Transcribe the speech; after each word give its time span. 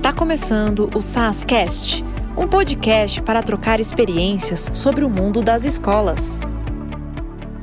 Está 0.00 0.14
começando 0.14 0.88
o 0.96 1.02
SASCast, 1.02 2.02
um 2.34 2.48
podcast 2.48 3.20
para 3.20 3.42
trocar 3.42 3.80
experiências 3.80 4.70
sobre 4.72 5.04
o 5.04 5.10
mundo 5.10 5.42
das 5.42 5.66
escolas. 5.66 6.40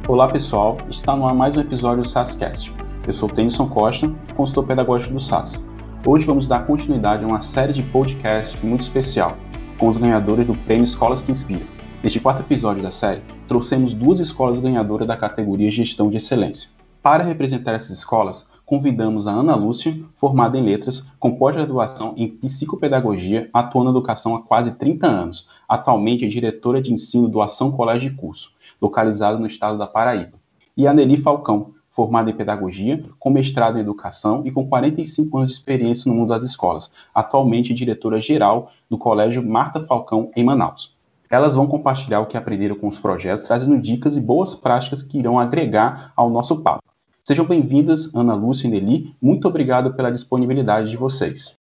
Olá 0.08 0.28
pessoal, 0.28 0.78
está 0.88 1.16
no 1.16 1.28
ar 1.28 1.34
mais 1.34 1.58
um 1.58 1.62
episódio 1.62 2.04
do 2.04 2.08
SASCast. 2.08 2.72
Eu 3.08 3.14
sou 3.14 3.28
Tennyson 3.28 3.68
Costa, 3.68 4.14
consultor 4.36 4.68
pedagógico 4.68 5.16
do 5.16 5.20
SAS. 5.20 5.60
Hoje 6.06 6.28
vamos 6.28 6.46
dar 6.46 6.68
continuidade 6.68 7.24
a 7.24 7.28
uma 7.28 7.42
série 7.42 7.74
de 7.74 7.82
podcasts 7.82 8.62
muito 8.62 8.82
especial, 8.82 9.36
com 9.80 9.88
os 9.88 9.98
ganhadores 9.98 10.46
do 10.46 10.54
Prêmio 10.54 10.84
Escolas 10.84 11.24
que 11.24 11.32
Inspiram. 11.32 11.66
Neste 12.04 12.20
quarto 12.20 12.42
episódio 12.42 12.84
da 12.84 12.92
série, 12.92 13.24
trouxemos 13.48 13.96
duas 13.96 14.20
escolas 14.20 14.60
ganhadoras 14.60 15.08
da 15.08 15.18
categoria 15.18 15.72
Gestão 15.72 16.08
de 16.08 16.18
Excelência. 16.18 16.70
Para 17.02 17.24
representar 17.24 17.74
essas 17.74 17.98
escolas, 17.98 18.46
convidamos 18.68 19.28
a 19.28 19.32
Ana 19.32 19.56
Lúcia, 19.56 19.98
formada 20.18 20.58
em 20.58 20.62
letras, 20.62 21.02
com 21.18 21.34
pós-graduação 21.36 22.14
em 22.18 22.28
psicopedagogia, 22.28 23.50
atuando 23.54 23.86
na 23.86 23.92
educação 23.92 24.36
há 24.36 24.42
quase 24.42 24.74
30 24.74 25.08
anos. 25.08 25.48
Atualmente 25.70 26.26
é 26.26 26.28
diretora 26.28 26.82
de 26.82 26.94
ensino 26.94 27.30
do 27.30 27.42
Ação 27.42 27.72
Colégio 27.72 28.10
de 28.10 28.18
Curso, 28.18 28.52
localizado 28.82 29.40
no 29.40 29.48
estado 29.48 29.78
da 29.78 29.88
Paraíba. 29.88 30.34
E 30.76 30.86
a 30.86 30.94
Nelly 30.94 31.16
Falcão, 31.16 31.76
formada 31.90 32.30
em 32.30 32.36
pedagogia, 32.36 33.06
com 33.18 33.30
mestrado 33.30 33.78
em 33.78 33.82
educação 33.82 34.42
e 34.46 34.52
com 34.52 34.68
45 34.68 35.38
anos 35.38 35.52
de 35.52 35.58
experiência 35.58 36.12
no 36.12 36.18
mundo 36.18 36.30
das 36.30 36.44
escolas, 36.44 36.92
atualmente 37.16 37.74
diretora 37.74 38.20
geral 38.20 38.70
do 38.90 38.98
Colégio 38.98 39.42
Marta 39.42 39.80
Falcão, 39.80 40.30
em 40.36 40.44
Manaus. 40.44 40.94
Elas 41.30 41.56
vão 41.56 41.68
compartilhar 41.68 42.20
o 42.20 42.26
que 42.26 42.36
aprenderam 42.36 42.76
com 42.76 42.90
os 42.90 43.00
projetos, 43.00 43.48
trazendo 43.48 43.82
dicas 43.82 44.18
e 44.18 44.22
boas 44.22 44.54
práticas 44.54 45.02
que 45.02 45.20
irão 45.20 45.40
agregar 45.40 46.12
ao 46.18 46.30
nosso 46.30 46.58
papo. 46.58 46.87
Sejam 47.28 47.46
bem-vindas, 47.46 48.16
Ana 48.16 48.34
Lúcia 48.34 48.70
e 48.70 48.72
Nelly. 48.72 49.14
Muito 49.22 49.50
obrigado 49.50 49.94
pela 49.94 50.10
disponibilidade 50.10 50.90
de 50.90 50.96
vocês. 50.96 51.56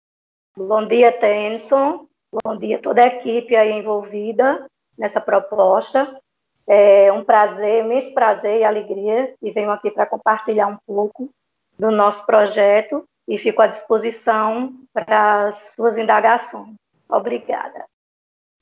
Bom 0.57 0.87
dia, 0.87 1.11
Tenson. 1.11 2.07
Bom 2.33 2.57
dia 2.57 2.79
toda 2.81 3.03
a 3.03 3.09
equipe 3.09 3.57
aí 3.57 3.73
envolvida 3.73 4.65
nessa 4.97 5.21
proposta. 5.21 6.21
É 6.69 7.13
um 7.13 7.25
prazer, 7.25 7.85
imenso 7.85 8.15
prazer 8.15 8.61
e 8.61 8.65
alegria 8.65 9.35
e 9.43 9.51
venho 9.51 9.73
aqui 9.73 9.91
para 9.91 10.07
compartilhar 10.07 10.69
um 10.69 10.79
pouco 10.87 11.31
do 11.77 11.91
nosso 11.91 12.25
projeto 12.25 13.03
e 13.27 13.37
fico 13.37 13.61
à 13.61 13.67
disposição 13.67 14.73
para 14.93 15.49
as 15.49 15.73
suas 15.75 15.99
indagações. 15.99 16.77
Obrigada. 17.09 17.87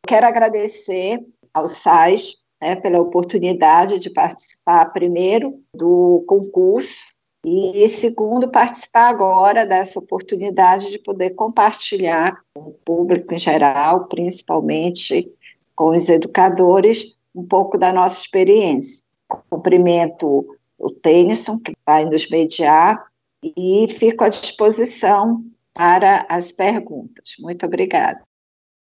Quero 0.07 0.27
agradecer 0.27 1.19
ao 1.53 1.69
SAIS 1.69 2.34
né, 2.61 2.77
pela 2.77 3.01
oportunidade 3.01 3.99
de 3.99 4.11
participar, 4.11 4.87
primeiro, 4.87 5.61
do 5.75 6.25
concurso, 6.27 7.15
e, 7.45 7.87
segundo, 7.91 8.49
participar 8.49 9.09
agora 9.09 9.67
dessa 9.67 9.99
oportunidade 9.99 10.91
de 10.91 10.99
poder 10.99 11.31
compartilhar 11.31 12.41
com 12.55 12.71
o 12.71 12.73
público 12.85 13.35
em 13.35 13.39
geral, 13.39 14.07
principalmente 14.07 15.31
com 15.77 15.91
os 15.91 16.09
educadores, 16.09 17.15
um 17.35 17.47
pouco 17.47 17.77
da 17.77 17.93
nossa 17.93 18.19
experiência. 18.19 19.05
Cumprimento 19.51 20.57
o 20.79 20.91
Tennyson, 20.91 21.59
que 21.59 21.75
vai 21.85 22.07
nos 22.07 22.29
mediar, 22.31 23.05
e 23.43 23.89
fico 23.91 24.25
à 24.25 24.31
disposição 24.31 25.45
para 25.75 26.25
as 26.31 26.51
perguntas. 26.51 27.35
Muito 27.41 27.67
obrigada. 27.67 28.23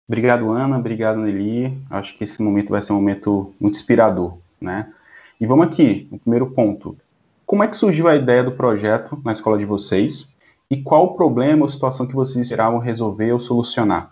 Obrigado, 0.07 0.51
Ana. 0.51 0.77
Obrigado, 0.77 1.19
Nelly. 1.19 1.77
Acho 1.89 2.17
que 2.17 2.23
esse 2.23 2.41
momento 2.41 2.69
vai 2.69 2.81
ser 2.81 2.93
um 2.93 2.97
momento 2.97 3.53
muito 3.59 3.75
inspirador, 3.75 4.37
né? 4.59 4.91
E 5.39 5.45
vamos 5.45 5.65
aqui, 5.65 6.07
no 6.11 6.19
primeiro 6.19 6.51
ponto. 6.51 6.97
Como 7.45 7.63
é 7.63 7.67
que 7.67 7.75
surgiu 7.75 8.07
a 8.07 8.15
ideia 8.15 8.43
do 8.43 8.51
projeto 8.51 9.19
na 9.25 9.31
escola 9.31 9.57
de 9.57 9.65
vocês? 9.65 10.29
E 10.69 10.81
qual 10.81 11.05
o 11.05 11.13
problema 11.15 11.63
ou 11.63 11.69
situação 11.69 12.07
que 12.07 12.15
vocês 12.15 12.45
esperavam 12.45 12.79
resolver 12.79 13.31
ou 13.33 13.39
solucionar? 13.39 14.11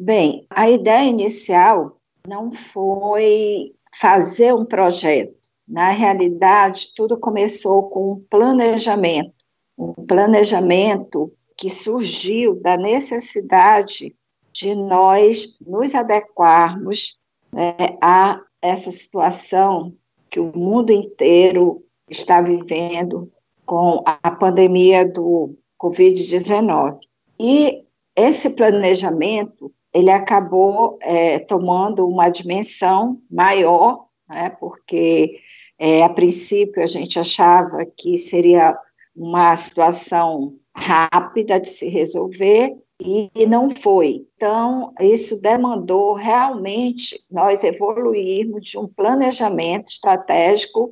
Bem, 0.00 0.46
a 0.48 0.70
ideia 0.70 1.08
inicial 1.08 1.98
não 2.26 2.52
foi 2.52 3.74
fazer 3.94 4.54
um 4.54 4.64
projeto. 4.64 5.34
Na 5.66 5.90
realidade, 5.90 6.88
tudo 6.94 7.18
começou 7.18 7.88
com 7.90 8.12
um 8.12 8.24
planejamento. 8.30 9.34
Um 9.76 9.92
planejamento 9.92 11.32
que 11.56 11.70
surgiu 11.70 12.54
da 12.60 12.76
necessidade 12.76 14.14
de 14.54 14.72
nós 14.72 15.48
nos 15.60 15.94
adequarmos 15.96 17.18
né, 17.52 17.74
a 18.00 18.40
essa 18.62 18.92
situação 18.92 19.92
que 20.30 20.38
o 20.38 20.56
mundo 20.56 20.92
inteiro 20.92 21.84
está 22.08 22.40
vivendo 22.40 23.30
com 23.66 24.02
a 24.06 24.30
pandemia 24.30 25.04
do 25.04 25.58
Covid-19. 25.80 26.98
E 27.38 27.84
esse 28.14 28.50
planejamento 28.50 29.72
ele 29.92 30.10
acabou 30.10 30.98
é, 31.02 31.40
tomando 31.40 32.06
uma 32.06 32.28
dimensão 32.28 33.20
maior, 33.28 34.06
né, 34.28 34.50
porque 34.50 35.40
é, 35.78 36.04
a 36.04 36.08
princípio 36.08 36.80
a 36.82 36.86
gente 36.86 37.18
achava 37.18 37.84
que 37.84 38.18
seria 38.18 38.78
uma 39.16 39.56
situação 39.56 40.54
rápida 40.76 41.60
de 41.60 41.70
se 41.70 41.88
resolver, 41.88 42.76
e 43.00 43.46
não 43.46 43.70
foi. 43.70 44.26
Então, 44.36 44.92
isso 45.00 45.40
demandou 45.40 46.14
realmente 46.14 47.22
nós 47.30 47.64
evoluirmos 47.64 48.64
de 48.64 48.78
um 48.78 48.86
planejamento 48.86 49.88
estratégico 49.88 50.90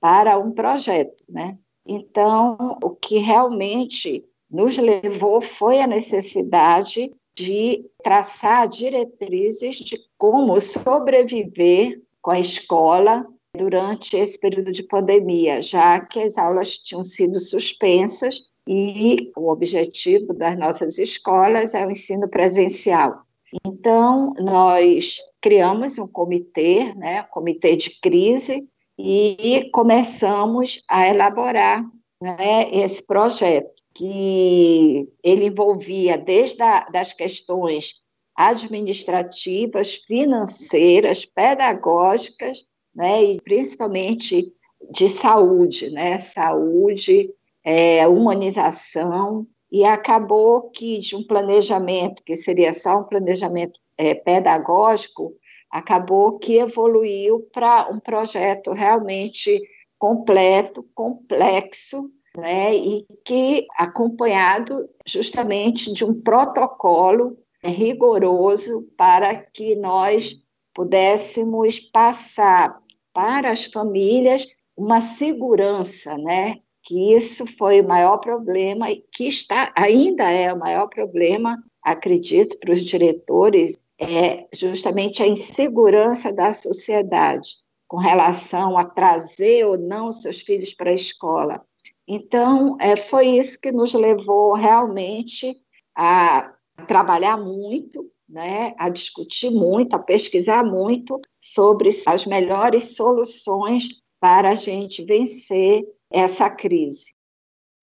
para 0.00 0.38
um 0.38 0.50
projeto, 0.50 1.24
né? 1.28 1.56
Então, 1.86 2.56
o 2.82 2.90
que 2.90 3.18
realmente 3.18 4.24
nos 4.50 4.76
levou 4.76 5.40
foi 5.40 5.80
a 5.80 5.86
necessidade 5.86 7.12
de 7.36 7.84
traçar 8.02 8.68
diretrizes 8.68 9.76
de 9.76 9.98
como 10.16 10.60
sobreviver 10.60 12.00
com 12.22 12.30
a 12.30 12.40
escola 12.40 13.26
durante 13.56 14.16
esse 14.16 14.38
período 14.38 14.72
de 14.72 14.82
pandemia, 14.82 15.60
já 15.60 16.00
que 16.00 16.20
as 16.20 16.38
aulas 16.38 16.78
tinham 16.78 17.04
sido 17.04 17.38
suspensas 17.38 18.42
e 18.66 19.30
o 19.36 19.50
objetivo 19.50 20.32
das 20.32 20.58
nossas 20.58 20.98
escolas 20.98 21.74
é 21.74 21.86
o 21.86 21.90
ensino 21.90 22.28
presencial. 22.28 23.22
Então, 23.64 24.32
nós 24.38 25.18
criamos 25.40 25.98
um 25.98 26.06
comitê, 26.06 26.92
né, 26.94 27.22
um 27.22 27.32
comitê 27.32 27.76
de 27.76 27.90
crise, 28.00 28.66
e 28.98 29.68
começamos 29.72 30.82
a 30.88 31.08
elaborar 31.08 31.84
né, 32.20 32.70
esse 32.72 33.04
projeto, 33.04 33.74
que 33.94 35.08
ele 35.22 35.46
envolvia 35.46 36.18
desde 36.18 36.62
a, 36.62 36.80
das 36.90 37.12
questões 37.12 38.02
administrativas, 38.34 39.94
financeiras, 39.94 41.24
pedagógicas, 41.24 42.66
né, 42.94 43.22
e 43.22 43.40
principalmente 43.40 44.52
de 44.90 45.08
saúde, 45.08 45.90
né, 45.90 46.18
saúde 46.18 47.30
é, 47.64 48.06
humanização, 48.06 49.46
e 49.72 49.84
acabou 49.84 50.70
que 50.70 50.98
de 51.00 51.16
um 51.16 51.26
planejamento, 51.26 52.22
que 52.22 52.36
seria 52.36 52.72
só 52.72 52.98
um 52.98 53.04
planejamento 53.04 53.80
é, 53.98 54.14
pedagógico, 54.14 55.32
acabou 55.70 56.38
que 56.38 56.58
evoluiu 56.58 57.48
para 57.52 57.88
um 57.90 57.98
projeto 57.98 58.70
realmente 58.72 59.60
completo, 59.98 60.86
complexo, 60.94 62.08
né, 62.36 62.74
e 62.74 63.06
que 63.24 63.66
acompanhado 63.76 64.88
justamente 65.06 65.92
de 65.92 66.04
um 66.04 66.20
protocolo 66.20 67.36
rigoroso 67.64 68.86
para 68.96 69.34
que 69.34 69.74
nós 69.76 70.36
pudéssemos 70.74 71.80
passar 71.80 72.78
para 73.12 73.50
as 73.50 73.64
famílias 73.64 74.46
uma 74.76 75.00
segurança, 75.00 76.16
né, 76.18 76.56
que 76.84 77.14
isso 77.14 77.46
foi 77.46 77.80
o 77.80 77.88
maior 77.88 78.18
problema 78.18 78.90
e 78.90 79.02
que 79.10 79.26
está 79.26 79.72
ainda 79.74 80.30
é 80.30 80.52
o 80.52 80.58
maior 80.58 80.86
problema, 80.88 81.62
acredito, 81.82 82.58
para 82.58 82.74
os 82.74 82.84
diretores, 82.84 83.76
é 83.98 84.46
justamente 84.52 85.22
a 85.22 85.26
insegurança 85.26 86.30
da 86.30 86.52
sociedade 86.52 87.50
com 87.88 87.96
relação 87.96 88.76
a 88.76 88.84
trazer 88.84 89.66
ou 89.66 89.78
não 89.78 90.12
seus 90.12 90.42
filhos 90.42 90.74
para 90.74 90.90
a 90.90 90.94
escola. 90.94 91.62
Então, 92.06 92.76
é, 92.80 92.96
foi 92.96 93.28
isso 93.28 93.58
que 93.60 93.72
nos 93.72 93.94
levou 93.94 94.52
realmente 94.52 95.56
a 95.96 96.52
trabalhar 96.86 97.38
muito, 97.38 98.06
né, 98.28 98.74
a 98.78 98.90
discutir 98.90 99.50
muito, 99.50 99.94
a 99.94 99.98
pesquisar 99.98 100.64
muito 100.64 101.20
sobre 101.40 101.90
as 102.06 102.26
melhores 102.26 102.96
soluções 102.96 103.88
para 104.20 104.50
a 104.50 104.54
gente 104.54 105.04
vencer 105.04 105.84
essa 106.14 106.48
crise. 106.48 107.12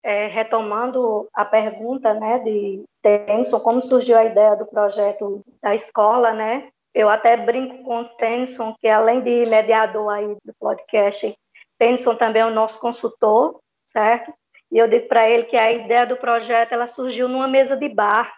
É, 0.04 0.28
retomando 0.28 1.28
a 1.33 1.45
pergunta 1.45 2.13
né, 2.13 2.39
de 2.39 2.83
Tenson, 3.04 3.60
como 3.60 3.81
surgiu 3.81 4.18
a 4.18 4.25
ideia 4.25 4.56
do 4.56 4.66
projeto 4.66 5.42
da 5.62 5.75
escola, 5.75 6.33
né? 6.33 6.69
Eu 6.94 7.10
até 7.10 7.38
brinco 7.38 7.83
com 7.83 8.01
o 8.01 8.10
Tenson, 8.16 8.74
que 8.80 8.88
além 8.88 9.22
de 9.22 9.45
mediador 9.45 10.10
aí 10.10 10.28
do 10.44 10.54
podcast, 10.60 11.36
Tenson 11.78 12.16
também 12.16 12.42
é 12.42 12.45
o 12.45 12.54
nosso 12.54 12.80
consultor, 12.80 13.60
certo? 13.86 14.33
E 14.72 14.78
eu 14.78 14.88
digo 14.88 15.07
para 15.07 15.30
ele 15.30 15.44
que 15.44 15.57
a 15.57 15.72
ideia 15.72 16.06
do 16.06 16.18
projeto 16.18 16.72
ela 16.72 16.88
surgiu 16.88 17.28
numa 17.28 17.48
mesa 17.48 17.75
de 17.75 17.89
bar. 17.89 18.33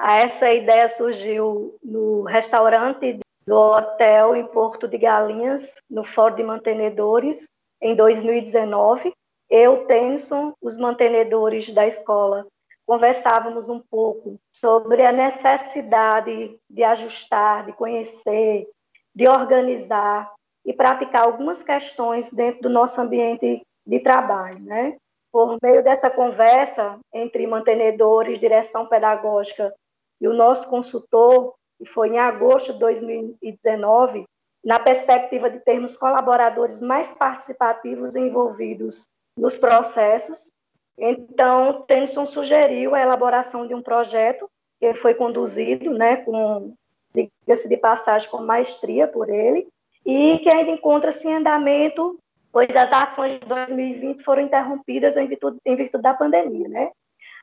Essa 0.00 0.52
ideia 0.52 0.88
surgiu 0.88 1.76
no 1.82 2.22
restaurante 2.22 3.18
do 3.46 3.56
hotel 3.56 4.36
em 4.36 4.46
Porto 4.46 4.86
de 4.86 4.98
Galinhas, 4.98 5.74
no 5.90 6.04
Fórum 6.04 6.36
de 6.36 6.42
Mantenedores, 6.42 7.48
em 7.80 7.94
2019. 7.94 9.12
Eu, 9.50 9.86
Tenson, 9.86 10.52
os 10.60 10.76
mantenedores 10.76 11.72
da 11.72 11.86
escola, 11.86 12.46
conversávamos 12.86 13.68
um 13.68 13.80
pouco 13.80 14.38
sobre 14.54 15.04
a 15.04 15.12
necessidade 15.12 16.58
de 16.68 16.84
ajustar, 16.84 17.66
de 17.66 17.72
conhecer, 17.72 18.68
de 19.14 19.28
organizar 19.28 20.32
e 20.64 20.72
praticar 20.72 21.24
algumas 21.24 21.62
questões 21.62 22.30
dentro 22.30 22.62
do 22.62 22.70
nosso 22.70 23.00
ambiente 23.00 23.62
de 23.86 24.00
trabalho, 24.00 24.60
né? 24.60 24.96
Por 25.32 25.56
meio 25.62 25.82
dessa 25.82 26.10
conversa 26.10 26.98
entre 27.12 27.46
mantenedores, 27.46 28.38
direção 28.38 28.86
pedagógica 28.86 29.74
e 30.20 30.28
o 30.28 30.34
nosso 30.34 30.68
consultor, 30.68 31.54
que 31.78 31.84
foi 31.84 32.10
em 32.10 32.18
agosto 32.18 32.72
de 32.72 32.78
2019, 32.80 34.24
na 34.64 34.78
perspectiva 34.78 35.48
de 35.48 35.60
termos 35.60 35.96
colaboradores 35.96 36.82
mais 36.82 37.10
participativos 37.12 38.16
envolvidos 38.16 39.08
nos 39.36 39.56
processos, 39.56 40.50
então, 40.98 41.84
Tennyson 41.86 42.26
sugeriu 42.26 42.94
a 42.94 43.00
elaboração 43.00 43.66
de 43.66 43.74
um 43.74 43.80
projeto 43.80 44.50
que 44.80 44.94
foi 44.94 45.14
conduzido, 45.14 45.90
né, 45.92 46.16
com, 46.16 46.74
diga-se 47.14 47.68
de 47.68 47.76
passagem, 47.76 48.28
com 48.28 48.38
maestria 48.38 49.06
por 49.06 49.30
ele, 49.30 49.68
e 50.04 50.38
que 50.38 50.48
ainda 50.48 50.72
encontra-se 50.72 51.28
em 51.28 51.34
andamento, 51.34 52.18
pois 52.52 52.74
as 52.74 52.92
ações 52.92 53.32
de 53.32 53.46
2020 53.46 54.24
foram 54.24 54.42
interrompidas 54.42 55.16
em 55.16 55.28
virtude, 55.28 55.58
em 55.64 55.76
virtude 55.76 56.02
da 56.02 56.14
pandemia, 56.14 56.68
né? 56.68 56.90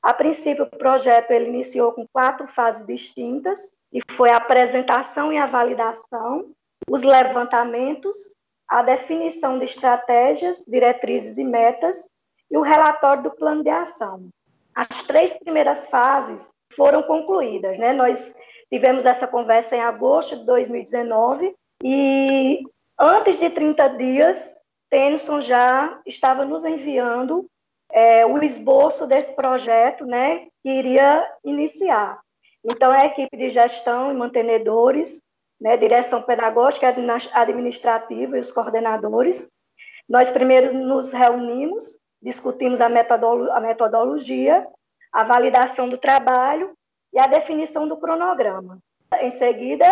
A 0.02 0.14
princípio, 0.14 0.66
o 0.66 0.78
projeto 0.78 1.32
ele 1.32 1.48
iniciou 1.48 1.94
com 1.94 2.06
quatro 2.08 2.48
fases 2.48 2.86
distintas, 2.86 3.74
e 3.92 4.00
foi 4.12 4.30
a 4.30 4.38
apresentação 4.38 5.32
e 5.32 5.38
a 5.38 5.46
validação, 5.46 6.52
os 6.90 7.02
levantamentos, 7.04 8.16
a 8.68 8.82
definição 8.82 9.58
de 9.58 9.66
estratégias, 9.66 10.64
diretrizes 10.68 11.38
e 11.38 11.44
metas 11.44 11.98
e 12.50 12.58
o 12.58 12.62
relatório 12.62 13.24
do 13.24 13.32
plano 13.32 13.64
de 13.64 13.70
ação. 13.70 14.30
As 14.74 14.88
três 15.04 15.36
primeiras 15.38 15.88
fases 15.88 16.50
foram 16.76 17.04
concluídas, 17.04 17.78
né? 17.78 17.94
Nós 17.94 18.34
tivemos 18.72 19.06
essa 19.06 19.28
conversa 19.28 19.76
em 19.76 19.82
agosto 19.82 20.36
de 20.38 20.46
2019 20.46 21.56
e 21.84 22.62
antes 23.00 23.40
de 23.40 23.50
30 23.50 23.88
dias, 23.90 24.54
Tennyson 24.90 25.42
já 25.42 26.00
estava 26.06 26.46
nos 26.46 26.66
enviando 26.66 27.46
é, 27.92 28.26
o 28.26 28.42
esboço 28.44 29.08
desse 29.08 29.34
projeto, 29.34 30.06
né, 30.06 30.48
que 30.62 30.70
iria 30.70 31.26
iniciar. 31.44 32.20
Então, 32.64 32.92
a 32.92 33.06
equipe 33.06 33.38
de 33.38 33.50
gestão 33.50 34.12
e 34.12 34.16
mantenedores, 34.16 35.22
né, 35.60 35.78
direção 35.78 36.22
pedagógica 36.22 36.94
administrativa 37.34 38.38
e 38.38 38.42
os 38.42 38.52
coordenadores, 38.52 39.50
nós 40.08 40.30
primeiro 40.30 40.74
nos 40.74 41.12
reunimos 41.12 41.98
discutimos 42.26 42.82
a, 42.82 42.90
metodolo 42.90 43.52
a 43.52 43.60
metodologia, 43.60 44.68
a 45.14 45.24
validação 45.24 45.88
do 45.88 45.96
trabalho 45.96 46.76
e 47.14 47.20
a 47.20 47.28
definição 47.28 47.88
do 47.88 47.96
cronograma. 47.98 48.80
Em 49.22 49.30
seguida, 49.30 49.86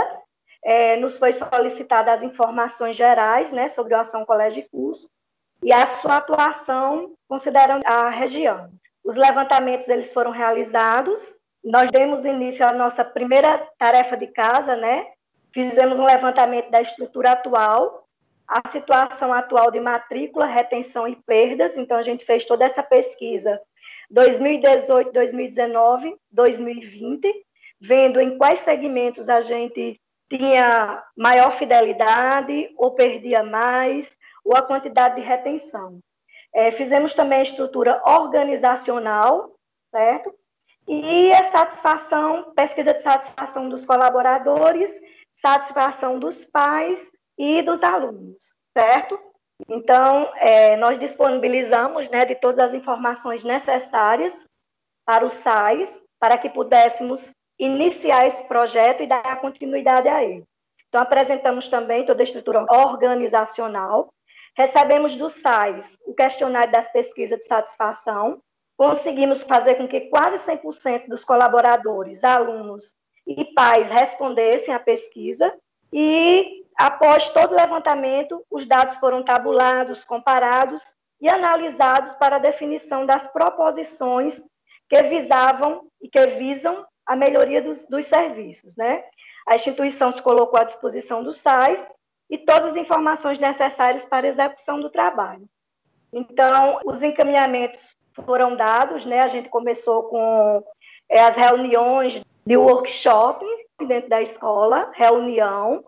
é, 0.64 0.98
nos 0.98 1.20
foi 1.20 1.32
solicitada 1.32 2.12
as 2.12 2.24
informações 2.24 2.96
gerais 2.96 3.54
né, 3.54 3.68
sobre 3.68 3.94
a 3.94 4.02
ação 4.02 4.26
colégio 4.26 4.64
e 4.64 4.70
curso 4.70 5.08
e 5.62 5.72
a 5.72 5.86
sua 5.86 6.18
atuação 6.18 7.14
considerando 7.28 7.84
a 7.86 8.10
região. 8.10 8.72
Os 9.04 9.16
levantamentos 9.16 9.88
eles 9.88 10.12
foram 10.12 10.32
realizados, 10.32 11.36
nós 11.64 11.92
demos 11.92 12.26
início 12.26 12.68
à 12.68 12.74
nossa 12.74 13.06
primeira 13.06 13.60
tarefa 13.78 14.18
de 14.18 14.28
casa, 14.28 14.76
né? 14.76 15.06
Fizemos 15.54 16.00
um 16.00 16.06
levantamento 16.06 16.70
da 16.72 16.82
estrutura 16.82 17.32
atual 17.32 18.04
a 18.48 18.70
situação 18.70 19.34
atual 19.34 19.72
de 19.72 19.80
matrícula, 19.80 20.46
retenção 20.46 21.08
e 21.08 21.16
perdas. 21.16 21.78
Então, 21.78 21.98
a 21.98 22.04
gente 22.04 22.26
fez 22.26 22.46
toda 22.46 22.66
essa 22.66 22.84
pesquisa 22.84 23.60
2018, 24.10 25.12
2019, 25.12 26.16
2020, 26.32 27.34
vendo 27.80 28.20
em 28.20 28.38
quais 28.38 28.60
segmentos 28.60 29.30
a 29.30 29.42
gente 29.42 30.00
tinha 30.30 31.04
maior 31.18 31.58
fidelidade, 31.58 32.74
ou 32.78 32.92
perdia 32.92 33.44
mais, 33.44 34.18
ou 34.44 34.56
a 34.56 34.62
quantidade 34.62 35.16
de 35.16 35.22
retenção. 35.22 36.00
É, 36.54 36.72
fizemos 36.72 37.14
também 37.14 37.40
a 37.40 37.44
estrutura 37.44 38.02
organizacional, 38.06 39.56
certo? 39.90 40.34
E 40.88 41.32
a 41.32 41.44
satisfação, 41.46 42.52
pesquisa 42.56 42.94
de 42.94 43.02
satisfação 43.02 43.70
dos 43.70 43.86
colaboradores, 43.86 44.92
satisfação 45.44 46.18
dos 46.18 46.46
pais 46.46 47.12
e 47.38 47.62
dos 47.62 47.84
alunos, 47.84 48.54
certo? 48.78 49.20
Então, 49.68 50.32
é, 50.38 50.78
nós 50.78 50.98
disponibilizamos 50.98 52.10
né, 52.10 52.24
de 52.24 52.36
todas 52.36 52.60
as 52.60 52.74
informações 52.74 53.44
necessárias 53.44 54.48
para 55.06 55.26
os 55.26 55.34
SAIs, 55.34 56.02
para 56.18 56.38
que 56.38 56.50
pudéssemos 56.50 57.34
iniciar 57.60 58.26
esse 58.26 58.42
projeto 58.46 59.04
e 59.04 59.08
dar 59.08 59.42
continuidade 59.42 60.08
a 60.08 60.24
ele. 60.24 60.46
Então, 60.88 61.02
apresentamos 61.02 61.68
também 61.68 62.06
toda 62.06 62.22
a 62.22 62.24
estrutura 62.24 62.66
organizacional, 62.70 64.14
recebemos 64.56 65.16
dos 65.18 65.34
SAIs 65.34 65.98
o 66.06 66.14
questionário 66.14 66.72
das 66.72 66.90
pesquisas 66.90 67.40
de 67.40 67.46
satisfação, 67.46 68.42
conseguimos 68.78 69.44
fazer 69.44 69.76
com 69.76 69.88
que 69.88 70.02
quase 70.02 70.38
100% 70.38 71.10
dos 71.10 71.26
colaboradores, 71.26 72.24
alunos 72.24 72.96
e 73.26 73.46
pais 73.54 73.90
respondessem 73.90 74.74
à 74.74 74.80
pesquisa, 74.80 75.54
e 75.92 76.64
Após 76.76 77.30
todo 77.30 77.52
o 77.52 77.56
levantamento, 77.56 78.44
os 78.50 78.66
dados 78.66 78.96
foram 78.96 79.24
tabulados, 79.24 80.04
comparados 80.04 80.82
e 81.22 81.30
analisados 81.30 82.14
para 82.16 82.38
a 82.38 82.40
definição 82.40 83.06
das 83.06 83.28
proposições 83.28 84.44
que 84.90 85.04
visavam 85.04 85.88
e 86.02 86.10
que 86.10 86.26
visam 86.28 86.86
a 87.06 87.16
melhoria 87.16 87.62
dos, 87.62 87.86
dos 87.86 88.06
serviços. 88.06 88.76
Né? 88.76 89.04
A 89.48 89.56
instituição 89.56 90.12
se 90.12 90.22
colocou 90.22 90.60
à 90.60 90.64
disposição 90.64 91.24
do 91.24 91.34
SAIS 91.34 91.86
e 92.30 92.38
todas 92.38 92.72
as 92.72 92.76
informações 92.76 93.38
necessárias 93.38 94.06
para 94.06 94.26
a 94.26 94.30
execução 94.30 94.80
do 94.80 94.90
trabalho. 94.90 95.48
Então, 96.12 96.80
os 96.86 97.04
encaminhamentos 97.04 97.96
foram 98.26 98.56
dados, 98.56 99.06
né? 99.06 99.22
a 99.22 99.28
gente 99.28 99.50
começou 99.50 100.04
com 100.04 100.64
é, 101.10 101.22
as 101.22 101.36
reuniões 101.36 102.24
de 102.46 102.58
workshop 102.58 103.46
dentro 103.88 104.10
da 104.10 104.22
escola, 104.22 104.92
reunião, 104.94 105.84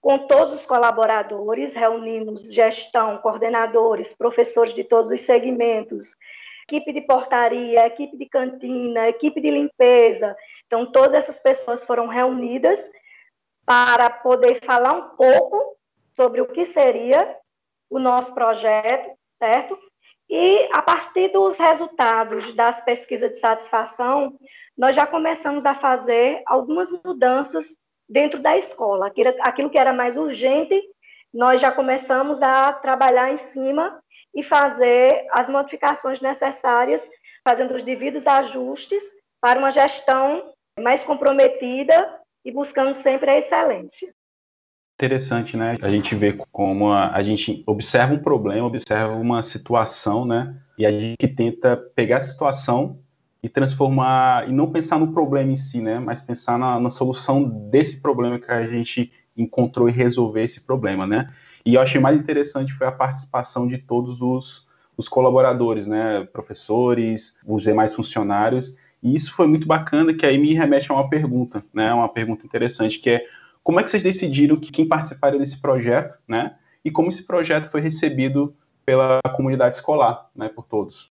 com 0.00 0.18
todos 0.26 0.54
os 0.54 0.66
colaboradores, 0.66 1.74
reunimos 1.74 2.52
gestão, 2.52 3.18
coordenadores, 3.18 4.14
professores 4.14 4.72
de 4.72 4.82
todos 4.82 5.10
os 5.10 5.20
segmentos, 5.20 6.16
equipe 6.66 6.92
de 6.92 7.02
portaria, 7.02 7.86
equipe 7.86 8.16
de 8.16 8.26
cantina, 8.26 9.08
equipe 9.08 9.40
de 9.40 9.50
limpeza. 9.50 10.34
Então, 10.66 10.90
todas 10.90 11.14
essas 11.14 11.38
pessoas 11.40 11.84
foram 11.84 12.06
reunidas 12.06 12.90
para 13.66 14.08
poder 14.08 14.64
falar 14.64 14.92
um 14.92 15.16
pouco 15.16 15.76
sobre 16.14 16.40
o 16.40 16.46
que 16.46 16.64
seria 16.64 17.36
o 17.90 17.98
nosso 17.98 18.32
projeto, 18.32 19.10
certo? 19.38 19.78
E 20.28 20.68
a 20.72 20.80
partir 20.80 21.28
dos 21.28 21.58
resultados 21.58 22.54
das 22.54 22.80
pesquisas 22.84 23.32
de 23.32 23.38
satisfação, 23.38 24.38
nós 24.80 24.96
já 24.96 25.06
começamos 25.06 25.66
a 25.66 25.74
fazer 25.74 26.42
algumas 26.46 26.88
mudanças 27.04 27.66
dentro 28.08 28.40
da 28.40 28.56
escola. 28.56 29.12
Aquilo, 29.42 29.68
que 29.68 29.76
era 29.76 29.92
mais 29.92 30.16
urgente, 30.16 30.80
nós 31.34 31.60
já 31.60 31.70
começamos 31.70 32.40
a 32.40 32.72
trabalhar 32.72 33.30
em 33.30 33.36
cima 33.36 34.00
e 34.34 34.42
fazer 34.42 35.26
as 35.32 35.50
modificações 35.50 36.22
necessárias, 36.22 37.06
fazendo 37.44 37.74
os 37.74 37.82
devidos 37.82 38.26
ajustes 38.26 39.02
para 39.38 39.58
uma 39.58 39.70
gestão 39.70 40.50
mais 40.78 41.04
comprometida 41.04 42.18
e 42.42 42.50
buscando 42.50 42.94
sempre 42.94 43.30
a 43.32 43.36
excelência. 43.38 44.10
Interessante, 44.98 45.58
né? 45.58 45.76
A 45.82 45.90
gente 45.90 46.14
vê 46.14 46.32
como 46.50 46.90
a, 46.90 47.14
a 47.14 47.22
gente 47.22 47.62
observa 47.66 48.14
um 48.14 48.22
problema, 48.22 48.66
observa 48.66 49.12
uma 49.12 49.42
situação, 49.42 50.24
né? 50.24 50.56
E 50.78 50.86
a 50.86 50.90
gente 50.90 51.28
tenta 51.28 51.76
pegar 51.94 52.16
essa 52.16 52.32
situação 52.32 52.98
e 53.42 53.48
transformar 53.48 54.48
e 54.48 54.52
não 54.52 54.70
pensar 54.70 54.98
no 54.98 55.12
problema 55.12 55.50
em 55.50 55.56
si, 55.56 55.80
né, 55.80 55.98
mas 55.98 56.22
pensar 56.22 56.58
na, 56.58 56.78
na, 56.78 56.90
solução 56.90 57.44
desse 57.70 58.00
problema 58.00 58.38
que 58.38 58.50
a 58.50 58.66
gente 58.66 59.10
encontrou 59.36 59.88
e 59.88 59.92
resolver 59.92 60.42
esse 60.42 60.60
problema, 60.60 61.06
né? 61.06 61.32
E 61.64 61.74
eu 61.74 61.80
achei 61.80 62.00
mais 62.00 62.18
interessante 62.18 62.72
foi 62.72 62.86
a 62.86 62.92
participação 62.92 63.66
de 63.66 63.78
todos 63.78 64.20
os, 64.20 64.66
os 64.96 65.08
colaboradores, 65.08 65.86
né, 65.86 66.26
professores, 66.32 67.34
os 67.46 67.62
demais 67.62 67.94
funcionários. 67.94 68.74
E 69.02 69.14
isso 69.14 69.32
foi 69.32 69.46
muito 69.46 69.66
bacana, 69.66 70.12
que 70.12 70.26
aí 70.26 70.38
me 70.38 70.54
remete 70.54 70.90
a 70.90 70.94
uma 70.94 71.08
pergunta, 71.08 71.64
né, 71.72 71.92
uma 71.92 72.08
pergunta 72.08 72.44
interessante, 72.44 72.98
que 72.98 73.10
é 73.10 73.24
como 73.62 73.78
é 73.78 73.82
que 73.82 73.90
vocês 73.90 74.02
decidiram 74.02 74.56
que 74.56 74.72
quem 74.72 74.86
participaria 74.86 75.38
desse 75.38 75.60
projeto, 75.60 76.18
né, 76.26 76.56
e 76.84 76.90
como 76.90 77.08
esse 77.08 77.22
projeto 77.22 77.70
foi 77.70 77.80
recebido 77.80 78.54
pela 78.84 79.20
comunidade 79.36 79.76
escolar, 79.76 80.30
né, 80.34 80.48
por 80.48 80.64
todos? 80.64 81.10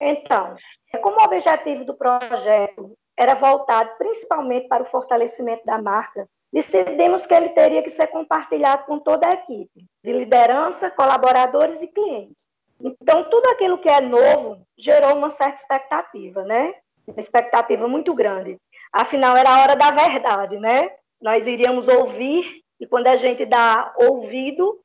Então, 0.00 0.56
como 1.02 1.20
o 1.20 1.24
objetivo 1.24 1.84
do 1.84 1.94
projeto 1.94 2.96
era 3.16 3.34
voltado 3.34 3.90
principalmente 3.98 4.68
para 4.68 4.82
o 4.82 4.86
fortalecimento 4.86 5.64
da 5.64 5.80
marca, 5.80 6.28
decidimos 6.52 7.24
que 7.26 7.34
ele 7.34 7.50
teria 7.50 7.82
que 7.82 7.90
ser 7.90 8.06
compartilhado 8.08 8.84
com 8.84 8.98
toda 8.98 9.26
a 9.26 9.32
equipe, 9.32 9.86
de 10.04 10.12
liderança, 10.12 10.90
colaboradores 10.90 11.82
e 11.82 11.88
clientes. 11.88 12.46
Então, 12.80 13.24
tudo 13.30 13.48
aquilo 13.48 13.78
que 13.78 13.88
é 13.88 14.00
novo 14.00 14.60
gerou 14.76 15.16
uma 15.16 15.30
certa 15.30 15.58
expectativa, 15.60 16.44
né? 16.44 16.74
Uma 17.06 17.20
expectativa 17.20 17.88
muito 17.88 18.12
grande. 18.14 18.58
Afinal, 18.92 19.36
era 19.36 19.50
a 19.50 19.62
hora 19.62 19.76
da 19.76 19.90
verdade, 19.90 20.58
né? 20.58 20.90
Nós 21.20 21.46
iríamos 21.46 21.88
ouvir, 21.88 22.62
e 22.78 22.86
quando 22.86 23.06
a 23.06 23.16
gente 23.16 23.46
dá 23.46 23.94
ouvido, 23.96 24.78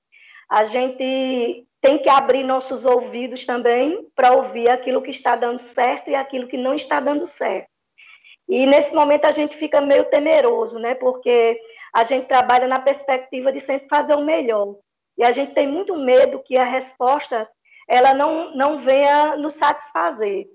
a 0.49 0.63
gente 0.65 1.67
tem 1.81 1.97
que 1.97 2.09
abrir 2.09 2.43
nossos 2.43 2.85
ouvidos 2.85 3.45
também 3.45 4.07
para 4.15 4.33
ouvir 4.33 4.69
aquilo 4.69 5.01
que 5.01 5.09
está 5.09 5.35
dando 5.35 5.59
certo 5.59 6.09
e 6.09 6.15
aquilo 6.15 6.47
que 6.47 6.57
não 6.57 6.75
está 6.75 6.99
dando 6.99 7.25
certo. 7.25 7.67
E 8.47 8.65
nesse 8.65 8.93
momento 8.93 9.25
a 9.25 9.31
gente 9.31 9.57
fica 9.57 9.81
meio 9.81 10.05
temeroso, 10.05 10.77
né? 10.77 10.93
Porque 10.93 11.59
a 11.93 12.03
gente 12.03 12.27
trabalha 12.27 12.67
na 12.67 12.79
perspectiva 12.79 13.51
de 13.51 13.59
sempre 13.59 13.87
fazer 13.89 14.15
o 14.15 14.23
melhor. 14.23 14.75
E 15.17 15.23
a 15.23 15.31
gente 15.31 15.53
tem 15.53 15.67
muito 15.67 15.95
medo 15.95 16.43
que 16.43 16.57
a 16.57 16.63
resposta 16.63 17.49
ela 17.87 18.13
não, 18.13 18.55
não 18.55 18.79
venha 18.79 19.35
nos 19.35 19.53
satisfazer. 19.55 20.47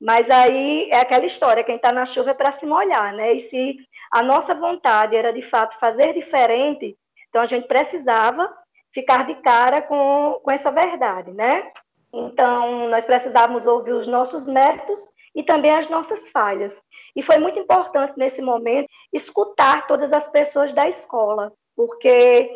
Mas 0.00 0.30
aí 0.30 0.88
é 0.90 1.00
aquela 1.00 1.26
história, 1.26 1.62
quem 1.62 1.76
está 1.76 1.92
na 1.92 2.06
chuva 2.06 2.30
é 2.30 2.34
para 2.34 2.52
se 2.52 2.64
molhar, 2.64 3.12
né? 3.14 3.34
E 3.34 3.40
se 3.40 3.76
a 4.10 4.22
nossa 4.22 4.54
vontade 4.54 5.14
era 5.14 5.30
de 5.30 5.42
fato 5.42 5.78
fazer 5.78 6.14
diferente, 6.14 6.96
então 7.28 7.42
a 7.42 7.46
gente 7.46 7.68
precisava 7.68 8.50
ficar 8.92 9.26
de 9.26 9.34
cara 9.36 9.82
com, 9.82 10.40
com 10.42 10.50
essa 10.50 10.70
verdade, 10.70 11.32
né? 11.32 11.70
Então, 12.12 12.88
nós 12.88 13.06
precisávamos 13.06 13.66
ouvir 13.66 13.92
os 13.92 14.06
nossos 14.06 14.48
méritos 14.48 15.00
e 15.34 15.42
também 15.42 15.70
as 15.70 15.88
nossas 15.88 16.28
falhas. 16.30 16.80
E 17.14 17.22
foi 17.22 17.38
muito 17.38 17.58
importante 17.58 18.14
nesse 18.16 18.42
momento 18.42 18.88
escutar 19.12 19.86
todas 19.86 20.12
as 20.12 20.28
pessoas 20.28 20.72
da 20.72 20.88
escola, 20.88 21.52
porque 21.76 22.50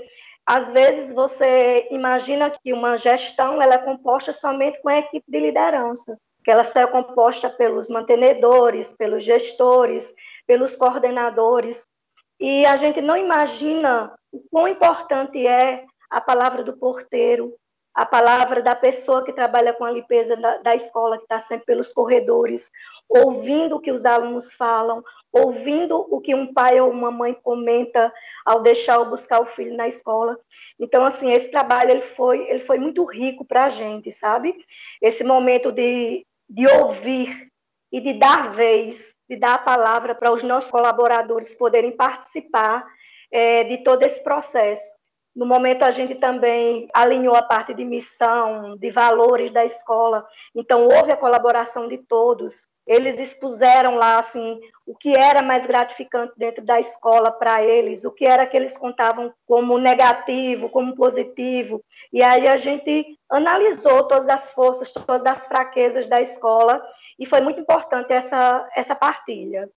às 0.47 0.71
vezes 0.71 1.15
você 1.15 1.87
imagina 1.91 2.51
que 2.51 2.73
uma 2.73 2.99
gestão 2.99 3.63
ela 3.63 3.75
é 3.75 3.79
composta 3.79 4.33
somente 4.33 4.81
com 4.83 4.89
a 4.89 4.99
equipe 4.99 5.25
de 5.29 5.39
liderança, 5.39 6.19
que 6.45 6.51
ela 6.51 6.65
só 6.65 6.81
é 6.81 6.87
composta 6.87 7.49
pelos 7.49 7.89
mantenedores, 7.89 8.93
pelos 8.93 9.25
gestores, 9.25 10.13
pelos 10.47 10.77
coordenadores, 10.77 11.87
e 12.39 12.67
a 12.67 12.77
gente 12.77 13.01
não 13.01 13.17
imagina 13.17 14.13
o 14.33 14.41
quão 14.51 14.69
importante 14.69 15.47
é 15.47 15.85
a 16.15 16.21
palavra 16.21 16.63
do 16.63 16.77
porteiro, 16.77 17.53
a 17.93 18.07
palavra 18.07 18.63
da 18.63 18.77
pessoa 18.77 19.25
que 19.25 19.33
trabalha 19.33 19.73
com 19.73 19.85
a 19.85 19.91
limpeza 19.91 20.37
da, 20.37 20.59
da 20.59 20.77
escola, 20.77 21.17
que 21.17 21.25
está 21.25 21.41
sempre 21.41 21.67
pelos 21.67 21.93
corredores, 21.93 22.71
ouvindo 23.09 23.77
o 23.77 23.81
que 23.81 23.91
os 23.91 24.07
alunos 24.07 24.53
falam, 24.53 25.03
ouvindo 25.33 26.07
o 26.09 26.21
que 26.21 26.33
um 26.33 26.55
pai 26.55 26.81
ou 26.81 26.89
uma 26.89 27.11
mãe 27.11 27.35
comenta 27.35 28.13
ao 28.47 28.63
deixar 28.63 29.01
ou 29.01 29.07
buscar 29.07 29.41
o 29.41 29.47
filho 29.47 29.77
na 29.77 29.89
escola. 29.89 30.39
Então, 30.79 31.05
assim, 31.05 31.33
esse 31.33 31.51
trabalho 31.51 31.91
ele 31.91 32.03
foi, 32.03 32.49
ele 32.49 32.61
foi 32.61 32.79
muito 32.79 33.05
rico 33.05 33.45
para 33.45 33.65
a 33.65 33.71
gente, 33.71 34.13
sabe? 34.13 34.55
Esse 35.03 35.25
momento 35.25 35.73
de, 35.73 36.25
de 36.49 36.67
ouvir 36.69 37.49
e 37.91 38.01
de 38.01 38.13
dar 38.13 38.53
vez, 38.55 39.17
de 39.29 39.35
dar 39.35 39.55
a 39.55 39.59
palavra 39.59 40.15
para 40.15 40.33
os 40.33 40.45
nossos 40.45 40.71
colaboradores 40.71 41.57
poderem 41.57 41.91
participar 41.91 42.87
é, 43.33 43.65
de 43.65 43.79
todo 43.79 44.05
esse 44.05 44.23
processo. 44.23 44.94
No 45.35 45.47
momento, 45.47 45.83
a 45.83 45.91
gente 45.91 46.15
também 46.15 46.89
alinhou 46.95 47.35
a 47.35 47.43
parte 47.43 47.75
de 47.75 47.85
missão, 47.85 48.77
de 48.77 48.91
valores 48.91 49.51
da 49.51 49.65
escola. 49.65 50.27
Então, 50.55 50.85
houve 50.85 51.11
a 51.11 51.17
colaboração 51.17 51.89
de 51.89 51.99
todos. 51.99 52.69
Eles 52.87 53.19
expuseram 53.19 53.97
lá 53.97 54.19
assim 54.19 54.61
o 54.87 54.95
que 54.95 55.17
era 55.17 55.43
mais 55.43 55.67
gratificante 55.67 56.35
dentro 56.37 56.63
da 56.63 56.79
escola 56.79 57.33
para 57.33 57.63
eles, 57.65 58.05
o 58.05 58.13
que 58.13 58.27
era 58.27 58.47
que 58.47 58.57
eles 58.57 58.77
contavam 58.77 59.33
como 59.47 59.79
negativo, 59.79 60.69
como 60.69 60.95
positivo. 60.95 61.83
E 62.13 62.23
aí 62.23 62.47
a 62.47 62.59
gente 62.59 63.19
analisou 63.31 64.05
todas 64.07 64.29
as 64.29 64.51
forças, 64.51 64.93
todas 64.93 65.25
as 65.25 65.47
fraquezas 65.47 66.07
da 66.07 66.21
escola 66.21 66.83
e 67.19 67.25
foi 67.25 67.41
muito 67.41 67.59
importante 67.59 68.13
essa 68.13 68.69
essa 68.77 68.95
partilha. 68.95 69.71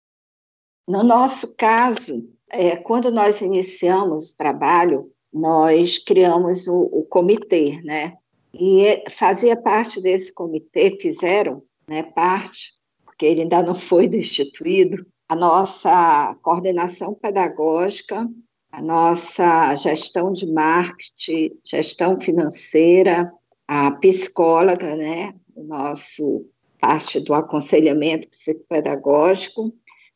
No 0.86 1.02
nosso 1.02 1.56
caso, 1.56 2.30
é, 2.50 2.76
quando 2.76 3.10
nós 3.10 3.40
iniciamos 3.42 4.32
o 4.32 4.38
trabalho, 4.38 5.12
nós 5.38 5.98
criamos 5.98 6.68
o, 6.68 6.76
o 6.76 7.06
comitê, 7.06 7.82
né? 7.84 8.14
E 8.54 9.04
fazia 9.12 9.56
parte 9.56 10.02
desse 10.02 10.34
comitê, 10.34 10.98
fizeram 11.00 11.62
né, 11.88 12.04
parte, 12.04 12.74
porque 13.06 13.26
ele 13.26 13.42
ainda 13.42 13.62
não 13.62 13.76
foi 13.76 14.08
destituído, 14.10 15.06
a 15.30 15.36
nossa 15.36 16.36
coordenação 16.42 17.14
pedagógica, 17.14 18.28
a 18.72 18.82
nossa 18.82 19.76
gestão 19.76 20.32
de 20.32 20.46
marketing, 20.52 21.52
gestão 21.64 22.20
financeira, 22.20 23.32
a 23.68 23.92
psicóloga, 23.92 24.96
né, 24.96 25.34
o 25.56 25.64
nosso 25.64 26.46
parte 26.80 27.20
do 27.20 27.34
aconselhamento 27.34 28.30
psicopedagógico, 28.30 29.74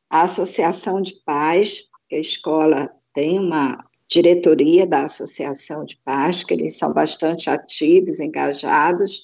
a 0.10 0.24
associação 0.24 1.02
de 1.02 1.16
pais, 1.26 1.84
que 2.08 2.16
a 2.16 2.20
escola 2.20 2.90
tem 3.14 3.40
uma 3.40 3.84
diretoria 4.12 4.86
da 4.86 5.06
Associação 5.06 5.86
de 5.86 5.96
Paz, 6.04 6.44
que 6.44 6.54
eles 6.54 6.78
são 6.78 6.92
bastante 6.92 7.50
ativos, 7.50 8.20
engajados. 8.20 9.22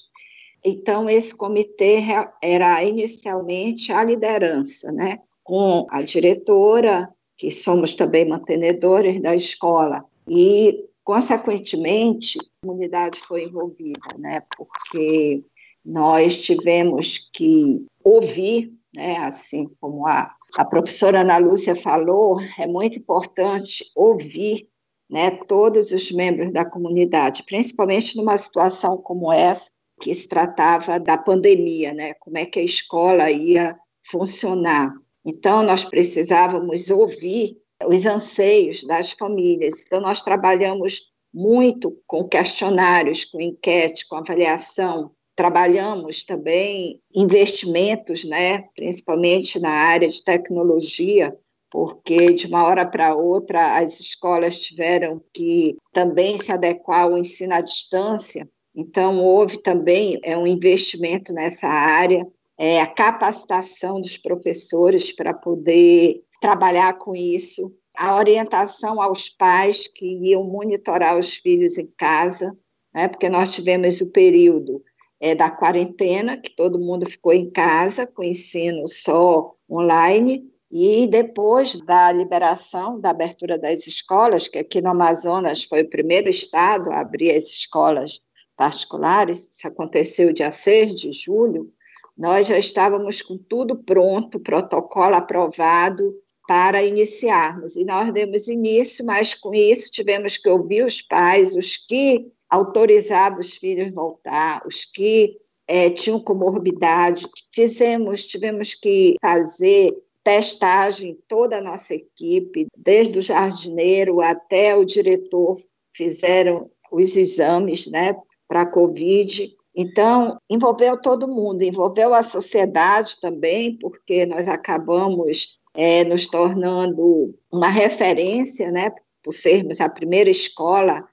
Então, 0.64 1.08
esse 1.10 1.36
comitê 1.36 2.02
era 2.42 2.82
inicialmente 2.82 3.92
a 3.92 4.02
liderança, 4.02 4.90
né? 4.90 5.18
com 5.44 5.86
a 5.90 6.02
diretora, 6.02 7.08
que 7.36 7.50
somos 7.50 7.94
também 7.94 8.26
mantenedores 8.26 9.20
da 9.20 9.36
escola, 9.36 10.04
e, 10.26 10.84
consequentemente, 11.04 12.38
a 12.38 12.66
comunidade 12.66 13.18
foi 13.20 13.44
envolvida, 13.44 14.00
né? 14.18 14.42
porque 14.56 15.44
nós 15.84 16.40
tivemos 16.42 17.30
que 17.32 17.84
ouvir, 18.02 18.72
né? 18.94 19.18
assim 19.18 19.70
como 19.80 20.06
a, 20.06 20.34
a 20.56 20.64
professora 20.64 21.20
Ana 21.20 21.38
Lúcia 21.38 21.76
falou, 21.76 22.40
é 22.58 22.66
muito 22.66 22.98
importante 22.98 23.84
ouvir 23.94 24.66
né, 25.08 25.30
todos 25.46 25.92
os 25.92 26.10
membros 26.12 26.52
da 26.52 26.64
comunidade, 26.64 27.42
principalmente 27.44 28.16
numa 28.16 28.36
situação 28.36 28.98
como 28.98 29.32
essa, 29.32 29.70
que 30.00 30.14
se 30.14 30.28
tratava 30.28 31.00
da 31.00 31.16
pandemia, 31.18 31.92
né, 31.92 32.14
como 32.14 32.38
é 32.38 32.46
que 32.46 32.60
a 32.60 32.64
escola 32.64 33.30
ia 33.30 33.76
funcionar. 34.10 34.92
Então, 35.24 35.62
nós 35.62 35.84
precisávamos 35.84 36.90
ouvir 36.90 37.56
os 37.86 38.06
anseios 38.06 38.84
das 38.84 39.12
famílias. 39.12 39.82
Então, 39.86 40.00
nós 40.00 40.22
trabalhamos 40.22 41.12
muito 41.32 42.00
com 42.06 42.28
questionários, 42.28 43.24
com 43.24 43.40
enquete, 43.40 44.06
com 44.08 44.16
avaliação. 44.16 45.10
Trabalhamos 45.36 46.24
também 46.24 47.00
investimentos, 47.14 48.24
né, 48.24 48.62
principalmente 48.74 49.58
na 49.60 49.70
área 49.70 50.08
de 50.08 50.22
tecnologia, 50.22 51.36
porque 51.70 52.32
de 52.34 52.46
uma 52.46 52.64
hora 52.64 52.86
para 52.86 53.14
outra 53.14 53.78
as 53.78 54.00
escolas 54.00 54.58
tiveram 54.60 55.22
que 55.32 55.76
também 55.92 56.38
se 56.38 56.50
adequar 56.50 57.02
ao 57.02 57.18
ensino 57.18 57.54
à 57.54 57.60
distância. 57.60 58.48
Então, 58.74 59.24
houve 59.24 59.58
também 59.58 60.20
é, 60.22 60.36
um 60.36 60.46
investimento 60.46 61.32
nessa 61.32 61.66
área, 61.66 62.26
é, 62.56 62.80
a 62.80 62.86
capacitação 62.86 64.00
dos 64.00 64.16
professores 64.16 65.12
para 65.12 65.34
poder 65.34 66.22
trabalhar 66.40 66.94
com 66.94 67.14
isso, 67.14 67.72
a 67.96 68.16
orientação 68.16 69.02
aos 69.02 69.28
pais 69.28 69.88
que 69.88 70.06
iam 70.28 70.44
monitorar 70.44 71.18
os 71.18 71.34
filhos 71.34 71.76
em 71.76 71.86
casa, 71.96 72.56
né, 72.94 73.08
porque 73.08 73.28
nós 73.28 73.52
tivemos 73.52 74.00
o 74.00 74.06
período 74.06 74.82
é, 75.20 75.34
da 75.34 75.50
quarentena, 75.50 76.36
que 76.36 76.54
todo 76.54 76.78
mundo 76.78 77.10
ficou 77.10 77.32
em 77.32 77.50
casa, 77.50 78.06
com 78.06 78.22
ensino 78.22 78.86
só 78.86 79.54
online, 79.68 80.48
e 80.70 81.06
depois 81.06 81.74
da 81.80 82.12
liberação, 82.12 83.00
da 83.00 83.10
abertura 83.10 83.58
das 83.58 83.86
escolas, 83.86 84.48
que 84.48 84.58
aqui 84.58 84.80
no 84.80 84.90
Amazonas 84.90 85.64
foi 85.64 85.82
o 85.82 85.88
primeiro 85.88 86.28
estado 86.28 86.90
a 86.90 87.00
abrir 87.00 87.34
as 87.34 87.44
escolas 87.44 88.20
particulares, 88.56 89.48
isso 89.50 89.66
aconteceu 89.66 90.32
dia 90.32 90.52
6 90.52 90.94
de 90.94 91.12
julho, 91.12 91.72
nós 92.16 92.48
já 92.48 92.58
estávamos 92.58 93.22
com 93.22 93.38
tudo 93.38 93.76
pronto, 93.76 94.40
protocolo 94.40 95.14
aprovado 95.14 96.12
para 96.48 96.82
iniciarmos. 96.82 97.76
E 97.76 97.84
nós 97.84 98.12
demos 98.12 98.48
início, 98.48 99.06
mas 99.06 99.34
com 99.34 99.54
isso 99.54 99.92
tivemos 99.92 100.36
que 100.36 100.48
ouvir 100.48 100.84
os 100.84 101.00
pais, 101.00 101.54
os 101.54 101.76
que 101.76 102.26
autorizavam 102.50 103.38
os 103.38 103.56
filhos 103.56 103.92
voltar, 103.92 104.66
os 104.66 104.84
que 104.84 105.36
é, 105.68 105.90
tinham 105.90 106.18
comorbidade. 106.18 107.28
Fizemos, 107.54 108.26
tivemos 108.26 108.74
que 108.74 109.14
fazer 109.20 109.94
testagem, 110.28 111.18
toda 111.26 111.56
a 111.56 111.62
nossa 111.62 111.94
equipe, 111.94 112.66
desde 112.76 113.18
o 113.18 113.22
jardineiro 113.22 114.20
até 114.20 114.76
o 114.76 114.84
diretor, 114.84 115.56
fizeram 115.96 116.70
os 116.92 117.16
exames 117.16 117.86
né, 117.86 118.14
para 118.46 118.60
a 118.60 118.66
Covid. 118.66 119.50
Então, 119.74 120.38
envolveu 120.50 121.00
todo 121.00 121.26
mundo, 121.26 121.62
envolveu 121.62 122.12
a 122.12 122.22
sociedade 122.22 123.18
também, 123.22 123.78
porque 123.78 124.26
nós 124.26 124.46
acabamos 124.46 125.58
é, 125.72 126.04
nos 126.04 126.26
tornando 126.26 127.34
uma 127.50 127.70
referência, 127.70 128.70
né, 128.70 128.90
por 129.22 129.32
sermos 129.32 129.80
a 129.80 129.88
primeira 129.88 130.28
escola 130.28 131.08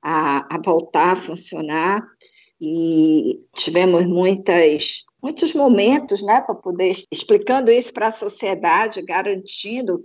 a, 0.00 0.54
a 0.54 0.60
voltar 0.64 1.14
a 1.14 1.16
funcionar, 1.16 2.06
e 2.60 3.40
tivemos 3.56 4.06
muitas 4.06 5.02
muitos 5.22 5.52
momentos, 5.52 6.22
né, 6.22 6.40
para 6.40 6.54
poder 6.54 6.96
explicando 7.10 7.70
isso 7.70 7.92
para 7.92 8.08
a 8.08 8.12
sociedade, 8.12 9.02
garantindo 9.02 10.04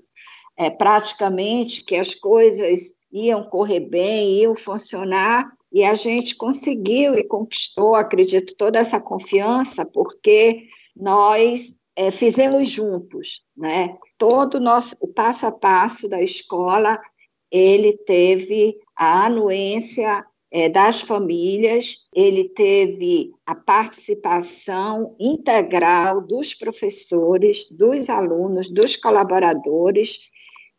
é, 0.57 0.69
praticamente 0.69 1.83
que 1.83 1.95
as 1.95 2.13
coisas 2.13 2.93
iam 3.11 3.43
correr 3.43 3.79
bem, 3.79 4.41
iam 4.41 4.55
funcionar, 4.55 5.49
e 5.71 5.83
a 5.83 5.93
gente 5.93 6.35
conseguiu 6.35 7.15
e 7.15 7.23
conquistou, 7.23 7.95
acredito, 7.95 8.55
toda 8.55 8.79
essa 8.79 8.99
confiança, 8.99 9.85
porque 9.85 10.67
nós 10.95 11.75
é, 11.95 12.11
fizemos 12.11 12.69
juntos, 12.69 13.41
né? 13.55 13.97
Todo 14.17 14.55
o 14.55 14.59
nosso, 14.61 14.95
o 15.01 15.07
passo 15.07 15.45
a 15.45 15.51
passo 15.51 16.07
da 16.07 16.21
escola, 16.21 16.99
ele 17.51 17.97
teve 18.05 18.77
a 18.95 19.25
anuência 19.25 20.25
é, 20.51 20.69
das 20.69 21.01
famílias, 21.01 21.97
ele 22.13 22.49
teve 22.49 23.31
a 23.45 23.55
participação 23.55 25.15
integral 25.19 26.21
dos 26.21 26.53
professores, 26.53 27.67
dos 27.69 28.09
alunos, 28.09 28.69
dos 28.69 28.95
colaboradores, 28.95 30.19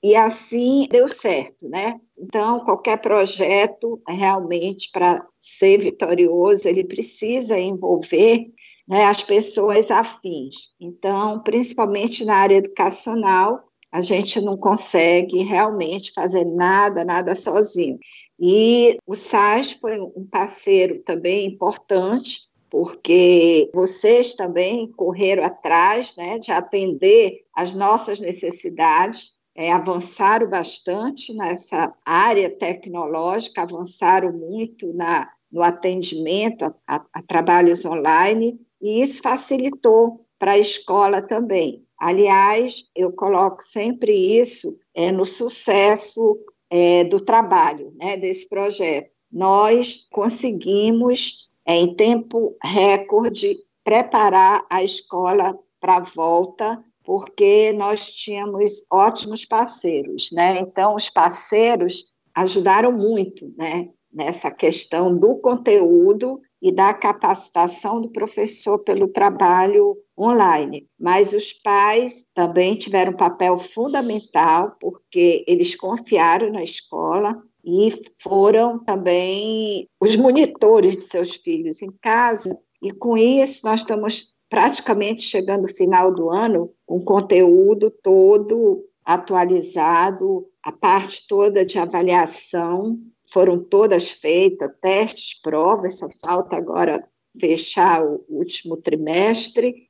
e 0.02 0.14
assim 0.14 0.86
deu 0.90 1.08
certo, 1.08 1.68
né? 1.68 2.00
Então, 2.18 2.60
qualquer 2.60 2.98
projeto, 2.98 4.00
realmente, 4.06 4.90
para 4.92 5.26
ser 5.40 5.78
vitorioso, 5.78 6.68
ele 6.68 6.84
precisa 6.84 7.58
envolver 7.58 8.46
né, 8.88 9.04
as 9.04 9.22
pessoas 9.22 9.90
afins. 9.90 10.54
Então, 10.80 11.42
principalmente 11.42 12.24
na 12.24 12.36
área 12.36 12.56
educacional, 12.56 13.66
a 13.90 14.00
gente 14.00 14.40
não 14.40 14.56
consegue 14.56 15.42
realmente 15.42 16.12
fazer 16.12 16.44
nada, 16.44 17.04
nada 17.04 17.34
sozinho. 17.34 17.98
E 18.38 18.98
o 19.06 19.14
SAS 19.14 19.72
foi 19.72 19.98
um 19.98 20.26
parceiro 20.30 21.00
também 21.00 21.46
importante, 21.46 22.42
porque 22.68 23.70
vocês 23.72 24.34
também 24.34 24.90
correram 24.92 25.44
atrás 25.44 26.14
né, 26.16 26.38
de 26.38 26.52
atender 26.52 27.44
às 27.54 27.72
nossas 27.72 28.20
necessidades, 28.20 29.30
é, 29.54 29.72
avançaram 29.72 30.48
bastante 30.50 31.32
nessa 31.34 31.94
área 32.04 32.50
tecnológica, 32.50 33.62
avançaram 33.62 34.32
muito 34.32 34.92
na, 34.92 35.30
no 35.50 35.62
atendimento 35.62 36.64
a, 36.64 36.74
a, 36.86 37.04
a 37.14 37.22
trabalhos 37.22 37.86
online, 37.86 38.60
e 38.82 39.02
isso 39.02 39.22
facilitou 39.22 40.26
para 40.38 40.52
a 40.52 40.58
escola 40.58 41.22
também. 41.22 41.82
Aliás, 41.98 42.84
eu 42.94 43.10
coloco 43.10 43.62
sempre 43.62 44.12
isso 44.12 44.78
é, 44.94 45.10
no 45.10 45.24
sucesso 45.24 46.38
é, 46.70 47.04
do 47.04 47.20
trabalho, 47.20 47.92
né, 47.96 48.16
desse 48.16 48.48
projeto. 48.48 49.10
Nós 49.30 50.06
conseguimos, 50.10 51.48
é, 51.64 51.76
em 51.76 51.94
tempo 51.94 52.56
recorde, 52.62 53.58
preparar 53.84 54.64
a 54.68 54.82
escola 54.82 55.58
para 55.80 55.96
a 55.96 56.00
volta, 56.00 56.82
porque 57.04 57.72
nós 57.72 58.10
tínhamos 58.10 58.84
ótimos 58.90 59.44
parceiros, 59.44 60.30
né? 60.32 60.58
Então, 60.58 60.96
os 60.96 61.08
parceiros 61.08 62.06
ajudaram 62.34 62.90
muito, 62.90 63.52
né? 63.56 63.88
Nessa 64.12 64.50
questão 64.50 65.16
do 65.16 65.36
conteúdo 65.36 66.40
e 66.60 66.72
da 66.72 66.94
capacitação 66.94 68.00
do 68.00 68.08
professor 68.10 68.78
pelo 68.78 69.08
trabalho 69.08 69.96
online. 70.18 70.86
Mas 70.98 71.32
os 71.32 71.52
pais 71.52 72.24
também 72.34 72.76
tiveram 72.76 73.12
um 73.12 73.16
papel 73.16 73.58
fundamental, 73.58 74.76
porque 74.80 75.44
eles 75.46 75.74
confiaram 75.74 76.50
na 76.50 76.62
escola 76.62 77.40
e 77.64 77.92
foram 78.18 78.78
também 78.78 79.88
os 80.00 80.16
monitores 80.16 80.96
de 80.96 81.02
seus 81.02 81.34
filhos 81.36 81.82
em 81.82 81.90
casa. 82.00 82.56
E 82.82 82.92
com 82.92 83.16
isso, 83.16 83.66
nós 83.66 83.80
estamos 83.80 84.34
praticamente 84.48 85.22
chegando 85.22 85.62
no 85.62 85.68
final 85.68 86.14
do 86.14 86.30
ano 86.30 86.72
com 86.86 87.04
conteúdo 87.04 87.90
todo 87.90 88.84
atualizado, 89.04 90.46
a 90.62 90.72
parte 90.72 91.26
toda 91.28 91.64
de 91.64 91.78
avaliação 91.78 92.98
foram 93.26 93.58
todas 93.58 94.10
feitas, 94.10 94.70
testes, 94.80 95.40
provas, 95.40 95.98
só 95.98 96.08
falta 96.24 96.56
agora 96.56 97.06
fechar 97.38 98.04
o 98.04 98.24
último 98.28 98.76
trimestre. 98.76 99.86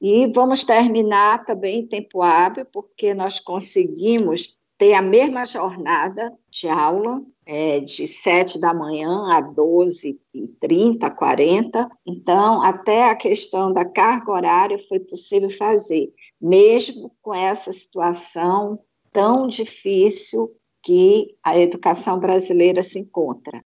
E 0.00 0.30
vamos 0.32 0.62
terminar 0.62 1.44
também 1.44 1.80
em 1.80 1.86
tempo 1.86 2.22
hábil, 2.22 2.66
porque 2.66 3.14
nós 3.14 3.40
conseguimos 3.40 4.56
ter 4.78 4.92
a 4.92 5.00
mesma 5.00 5.46
jornada 5.46 6.32
de 6.50 6.68
aula, 6.68 7.22
é, 7.46 7.80
de 7.80 8.06
7 8.06 8.60
da 8.60 8.74
manhã 8.74 9.32
a 9.32 9.40
12 9.40 10.20
e 10.34 10.48
30, 10.60 11.10
40. 11.10 11.90
Então, 12.06 12.62
até 12.62 13.08
a 13.08 13.14
questão 13.14 13.72
da 13.72 13.84
carga 13.84 14.32
horária 14.32 14.78
foi 14.86 15.00
possível 15.00 15.50
fazer, 15.50 16.12
mesmo 16.40 17.10
com 17.22 17.34
essa 17.34 17.72
situação 17.72 18.78
tão 19.10 19.48
difícil 19.48 20.54
que 20.86 21.34
a 21.42 21.58
educação 21.58 22.20
brasileira 22.20 22.80
se 22.84 23.00
encontra. 23.00 23.60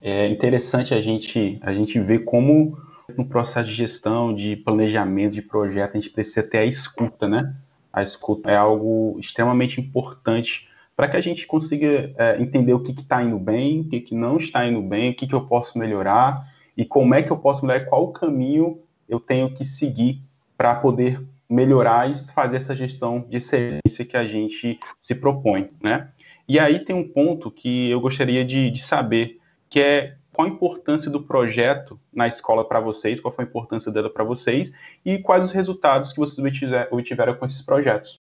É 0.00 0.28
interessante 0.28 0.94
a 0.94 1.02
gente, 1.02 1.58
a 1.60 1.74
gente 1.74 1.98
ver 1.98 2.20
como 2.20 2.78
no 3.16 3.26
processo 3.26 3.68
de 3.68 3.74
gestão, 3.74 4.32
de 4.32 4.54
planejamento, 4.54 5.32
de 5.32 5.42
projeto, 5.42 5.96
a 5.96 6.00
gente 6.00 6.10
precisa 6.10 6.44
ter 6.44 6.58
a 6.58 6.64
escuta, 6.64 7.26
né? 7.26 7.56
A 7.92 8.04
escuta 8.04 8.52
é 8.52 8.56
algo 8.56 9.16
extremamente 9.18 9.80
importante 9.80 10.68
para 10.94 11.08
que 11.08 11.16
a 11.16 11.20
gente 11.20 11.44
consiga 11.44 12.14
é, 12.16 12.40
entender 12.40 12.72
o 12.72 12.84
que 12.84 12.92
está 12.92 13.20
indo 13.20 13.38
bem, 13.40 13.80
o 13.80 13.88
que, 13.88 14.00
que 14.00 14.14
não 14.14 14.36
está 14.36 14.64
indo 14.64 14.80
bem, 14.80 15.10
o 15.10 15.16
que, 15.16 15.26
que 15.26 15.34
eu 15.34 15.44
posso 15.44 15.76
melhorar 15.76 16.46
e 16.76 16.84
como 16.84 17.16
é 17.16 17.22
que 17.22 17.32
eu 17.32 17.36
posso 17.36 17.66
melhorar, 17.66 17.86
qual 17.86 18.04
o 18.04 18.12
caminho 18.12 18.78
eu 19.08 19.18
tenho 19.18 19.52
que 19.52 19.64
seguir 19.64 20.22
para 20.56 20.76
poder 20.76 21.20
melhorar 21.50 22.08
e 22.08 22.14
fazer 22.32 22.58
essa 22.58 22.76
gestão 22.76 23.26
de 23.28 23.38
excelência 23.38 24.04
que 24.04 24.16
a 24.16 24.28
gente 24.28 24.78
se 25.02 25.16
propõe, 25.16 25.70
né? 25.82 26.12
E 26.48 26.58
aí 26.58 26.82
tem 26.82 26.96
um 26.96 27.06
ponto 27.06 27.50
que 27.50 27.90
eu 27.90 28.00
gostaria 28.00 28.42
de, 28.42 28.70
de 28.70 28.82
saber, 28.82 29.38
que 29.68 29.80
é 29.80 30.16
qual 30.32 30.48
a 30.48 30.50
importância 30.50 31.10
do 31.10 31.22
projeto 31.22 32.00
na 32.12 32.26
escola 32.26 32.66
para 32.66 32.80
vocês, 32.80 33.20
qual 33.20 33.30
foi 33.30 33.44
a 33.44 33.48
importância 33.48 33.92
dela 33.92 34.08
para 34.08 34.24
vocês 34.24 34.72
e 35.04 35.18
quais 35.18 35.44
os 35.44 35.50
resultados 35.50 36.12
que 36.12 36.20
vocês 36.20 36.38
obtiveram 36.90 37.34
com 37.34 37.44
esses 37.44 37.60
projetos. 37.60 38.18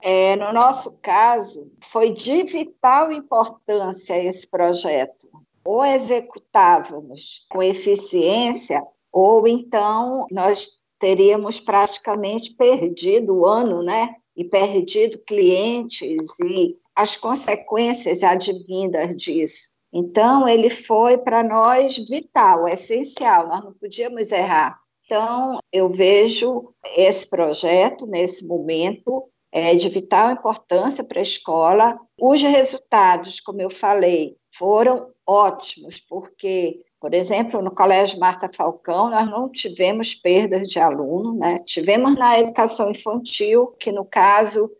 É, 0.00 0.36
no 0.36 0.52
nosso 0.52 0.92
caso, 1.02 1.70
foi 1.82 2.12
de 2.12 2.44
vital 2.44 3.12
importância 3.12 4.16
esse 4.22 4.46
projeto. 4.46 5.28
Ou 5.64 5.84
executávamos 5.84 7.46
com 7.50 7.62
eficiência, 7.62 8.82
ou 9.10 9.46
então 9.48 10.26
nós 10.30 10.80
teríamos 10.98 11.58
praticamente 11.58 12.52
perdido 12.52 13.34
o 13.34 13.46
ano, 13.46 13.82
né? 13.82 14.14
E 14.36 14.44
perdido 14.44 15.18
clientes 15.18 16.28
e 16.40 16.76
as 16.94 17.16
consequências 17.16 18.22
advindas 18.22 19.16
disso. 19.16 19.74
Então, 19.92 20.48
ele 20.48 20.70
foi 20.70 21.16
para 21.18 21.42
nós 21.42 21.96
vital, 21.96 22.66
essencial, 22.66 23.46
nós 23.46 23.62
não 23.64 23.72
podíamos 23.72 24.32
errar. 24.32 24.78
Então, 25.04 25.58
eu 25.72 25.88
vejo 25.88 26.74
esse 26.96 27.28
projeto, 27.28 28.06
nesse 28.06 28.44
momento, 28.44 29.28
é 29.52 29.74
de 29.74 29.88
vital 29.88 30.32
importância 30.32 31.04
para 31.04 31.20
a 31.20 31.22
escola. 31.22 31.98
Os 32.20 32.42
resultados, 32.42 33.38
como 33.38 33.60
eu 33.60 33.70
falei, 33.70 34.36
foram 34.56 35.12
ótimos, 35.24 36.00
porque, 36.00 36.80
por 37.00 37.14
exemplo, 37.14 37.62
no 37.62 37.70
Colégio 37.70 38.18
Marta 38.18 38.50
Falcão, 38.52 39.10
nós 39.10 39.30
não 39.30 39.48
tivemos 39.48 40.14
perdas 40.14 40.68
de 40.68 40.80
aluno, 40.80 41.34
né? 41.34 41.58
tivemos 41.60 42.16
na 42.16 42.40
educação 42.40 42.90
infantil, 42.90 43.68
que 43.78 43.92
no 43.92 44.04
caso 44.04 44.70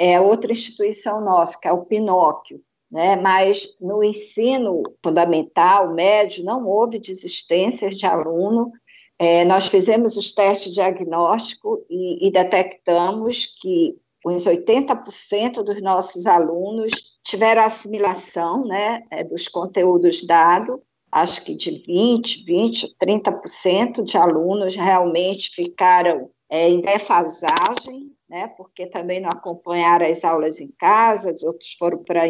é 0.00 0.18
outra 0.18 0.50
instituição 0.50 1.20
nossa, 1.20 1.58
que 1.60 1.68
é 1.68 1.72
o 1.72 1.84
Pinóquio, 1.84 2.62
né? 2.90 3.16
mas 3.16 3.76
no 3.78 4.02
ensino 4.02 4.82
fundamental, 5.04 5.92
médio, 5.92 6.42
não 6.42 6.66
houve 6.66 6.98
desistências 6.98 7.94
de 7.94 8.06
aluno. 8.06 8.72
É, 9.18 9.44
nós 9.44 9.66
fizemos 9.66 10.16
os 10.16 10.32
testes 10.32 10.72
diagnósticos 10.72 11.80
e, 11.90 12.26
e 12.26 12.32
detectamos 12.32 13.44
que 13.60 13.94
uns 14.24 14.46
80% 14.46 15.62
dos 15.62 15.82
nossos 15.82 16.26
alunos 16.26 16.92
tiveram 17.22 17.62
assimilação 17.62 18.64
né, 18.64 19.02
é, 19.10 19.22
dos 19.22 19.48
conteúdos 19.48 20.24
dados, 20.24 20.80
acho 21.12 21.44
que 21.44 21.54
de 21.54 21.72
20%, 21.72 22.46
20%, 22.46 22.88
30% 23.02 24.02
de 24.02 24.16
alunos 24.16 24.74
realmente 24.74 25.50
ficaram 25.50 26.30
é, 26.48 26.70
em 26.70 26.80
defasagem 26.80 28.10
né, 28.30 28.46
porque 28.56 28.86
também 28.86 29.20
não 29.20 29.28
acompanharam 29.28 30.06
as 30.06 30.24
aulas 30.24 30.60
em 30.60 30.68
casa, 30.78 31.34
os 31.34 31.42
outros 31.42 31.74
foram 31.74 31.98
para 31.98 32.22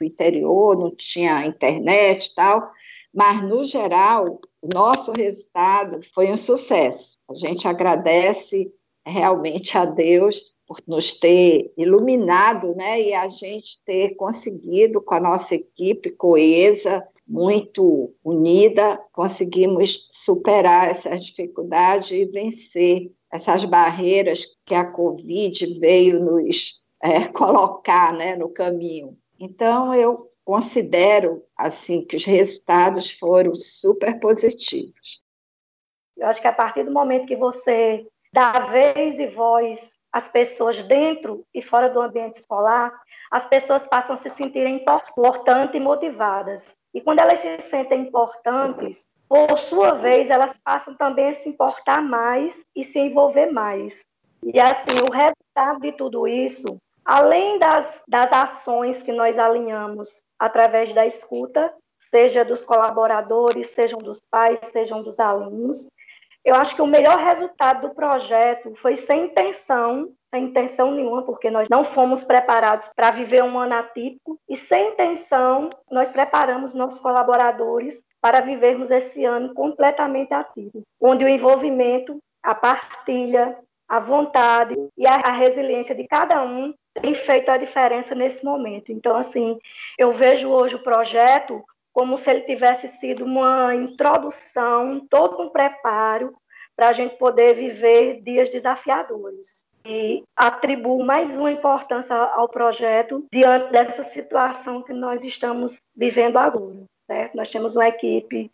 o 0.00 0.04
interior, 0.04 0.78
não 0.78 0.94
tinha 0.94 1.44
internet 1.44 2.26
e 2.26 2.34
tal, 2.36 2.70
Mas, 3.12 3.42
no 3.42 3.64
geral, 3.64 4.40
o 4.62 4.68
nosso 4.72 5.12
resultado 5.12 6.00
foi 6.14 6.30
um 6.30 6.36
sucesso. 6.36 7.18
A 7.28 7.34
gente 7.34 7.66
agradece 7.66 8.72
realmente 9.04 9.76
a 9.76 9.84
Deus 9.84 10.40
por 10.64 10.78
nos 10.86 11.14
ter 11.14 11.72
iluminado, 11.76 12.76
né, 12.76 13.00
e 13.00 13.14
a 13.14 13.28
gente 13.28 13.82
ter 13.84 14.14
conseguido 14.14 15.00
com 15.00 15.14
a 15.14 15.20
nossa 15.20 15.56
equipe 15.56 16.10
coesa, 16.10 17.04
muito 17.26 18.14
unida, 18.22 19.00
conseguimos 19.12 20.08
superar 20.12 20.90
essas 20.90 21.24
dificuldades 21.24 22.12
e 22.12 22.24
vencer 22.26 23.10
essas 23.30 23.64
barreiras 23.64 24.46
que 24.64 24.74
a 24.74 24.84
Covid 24.84 25.78
veio 25.78 26.20
nos 26.20 26.82
é, 27.02 27.26
colocar 27.32 28.12
né, 28.12 28.36
no 28.36 28.48
caminho. 28.48 29.16
Então, 29.38 29.94
eu 29.94 30.30
considero 30.44 31.44
assim 31.56 32.04
que 32.04 32.16
os 32.16 32.24
resultados 32.24 33.10
foram 33.12 33.54
super 33.54 34.18
positivos. 34.18 35.22
Eu 36.16 36.26
acho 36.26 36.40
que 36.40 36.48
a 36.48 36.52
partir 36.52 36.84
do 36.84 36.90
momento 36.90 37.26
que 37.26 37.36
você 37.36 38.06
dá 38.32 38.52
vez 38.60 39.20
e 39.20 39.26
voz 39.26 39.96
às 40.12 40.28
pessoas 40.28 40.82
dentro 40.82 41.44
e 41.54 41.62
fora 41.62 41.88
do 41.88 42.00
ambiente 42.00 42.38
escolar, 42.38 42.92
as 43.30 43.46
pessoas 43.46 43.86
passam 43.86 44.14
a 44.14 44.16
se 44.16 44.30
sentirem 44.30 44.76
importantes 44.76 45.74
e 45.74 45.80
motivadas. 45.80 46.76
E 46.94 47.00
quando 47.00 47.20
elas 47.20 47.38
se 47.38 47.60
sentem 47.60 48.00
importantes, 48.00 49.06
por 49.28 49.58
sua 49.58 49.92
vez, 49.92 50.30
elas 50.30 50.58
passam 50.58 50.94
também 50.94 51.28
a 51.28 51.34
se 51.34 51.48
importar 51.48 52.02
mais 52.02 52.64
e 52.74 52.82
se 52.82 52.98
envolver 52.98 53.52
mais. 53.52 54.06
E 54.42 54.58
assim, 54.58 54.96
o 55.08 55.12
resultado 55.12 55.80
de 55.80 55.92
tudo 55.92 56.26
isso, 56.26 56.78
além 57.04 57.58
das, 57.58 58.02
das 58.08 58.32
ações 58.32 59.02
que 59.02 59.12
nós 59.12 59.38
alinhamos 59.38 60.22
através 60.38 60.92
da 60.94 61.04
escuta, 61.04 61.72
seja 62.10 62.44
dos 62.44 62.64
colaboradores, 62.64 63.68
sejam 63.68 63.98
dos 63.98 64.20
pais, 64.30 64.58
sejam 64.72 65.02
dos 65.02 65.20
alunos, 65.20 65.86
eu 66.44 66.54
acho 66.54 66.74
que 66.74 66.82
o 66.82 66.86
melhor 66.86 67.18
resultado 67.18 67.88
do 67.88 67.94
projeto 67.94 68.74
foi 68.76 68.96
sem 68.96 69.26
intenção, 69.26 70.08
sem 70.32 70.44
intenção 70.44 70.90
nenhuma, 70.90 71.22
porque 71.22 71.50
nós 71.50 71.68
não 71.68 71.84
fomos 71.84 72.24
preparados 72.24 72.88
para 72.94 73.10
viver 73.10 73.42
um 73.42 73.58
ano 73.58 73.74
atípico, 73.74 74.38
e 74.48 74.56
sem 74.56 74.92
intenção, 74.92 75.68
nós 75.90 76.10
preparamos 76.10 76.74
nossos 76.74 77.00
colaboradores 77.00 78.02
para 78.20 78.40
vivermos 78.40 78.90
esse 78.90 79.24
ano 79.24 79.54
completamente 79.54 80.32
atípico, 80.32 80.82
onde 81.00 81.24
o 81.24 81.28
envolvimento, 81.28 82.18
a 82.42 82.54
partilha, 82.54 83.56
a 83.88 83.98
vontade 83.98 84.74
e 84.96 85.06
a 85.06 85.32
resiliência 85.32 85.94
de 85.94 86.06
cada 86.06 86.42
um 86.42 86.74
tem 86.94 87.14
feito 87.14 87.48
a 87.50 87.56
diferença 87.56 88.14
nesse 88.14 88.44
momento. 88.44 88.92
Então, 88.92 89.16
assim, 89.16 89.58
eu 89.96 90.12
vejo 90.12 90.48
hoje 90.48 90.74
o 90.74 90.82
projeto 90.82 91.64
como 91.92 92.16
se 92.16 92.30
ele 92.30 92.42
tivesse 92.42 92.88
sido 92.88 93.24
uma 93.24 93.74
introdução, 93.74 95.06
todo 95.08 95.42
um 95.42 95.48
preparo 95.48 96.34
para 96.76 96.90
a 96.90 96.92
gente 96.92 97.16
poder 97.16 97.54
viver 97.54 98.22
dias 98.22 98.50
desafiadores. 98.50 99.66
E 99.84 100.22
atribuo 100.36 101.04
mais 101.04 101.36
uma 101.36 101.50
importância 101.50 102.14
ao 102.14 102.48
projeto 102.48 103.24
diante 103.32 103.72
dessa 103.72 104.02
situação 104.02 104.82
que 104.82 104.92
nós 104.92 105.24
estamos 105.24 105.82
vivendo 105.96 106.36
agora. 106.36 106.84
Certo? 107.06 107.36
Nós 107.36 107.48
temos 107.48 107.74
uma 107.74 107.88
equipe 107.88 108.50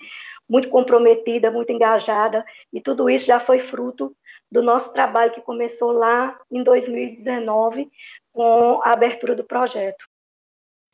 muito 0.49 0.69
comprometida, 0.69 1.51
muito 1.51 1.73
engajada, 1.73 2.45
e 2.73 2.81
tudo 2.81 3.11
isso 3.11 3.27
já 3.27 3.41
foi 3.41 3.59
fruto 3.59 4.15
do 4.51 4.63
nosso 4.63 4.93
trabalho 4.93 5.33
que 5.33 5.41
começou 5.41 5.91
lá 5.91 6.39
em 6.51 6.63
2019 6.63 7.91
com 8.33 8.81
a 8.83 8.93
abertura 8.93 9.35
do 9.35 9.45
projeto. 9.45 10.05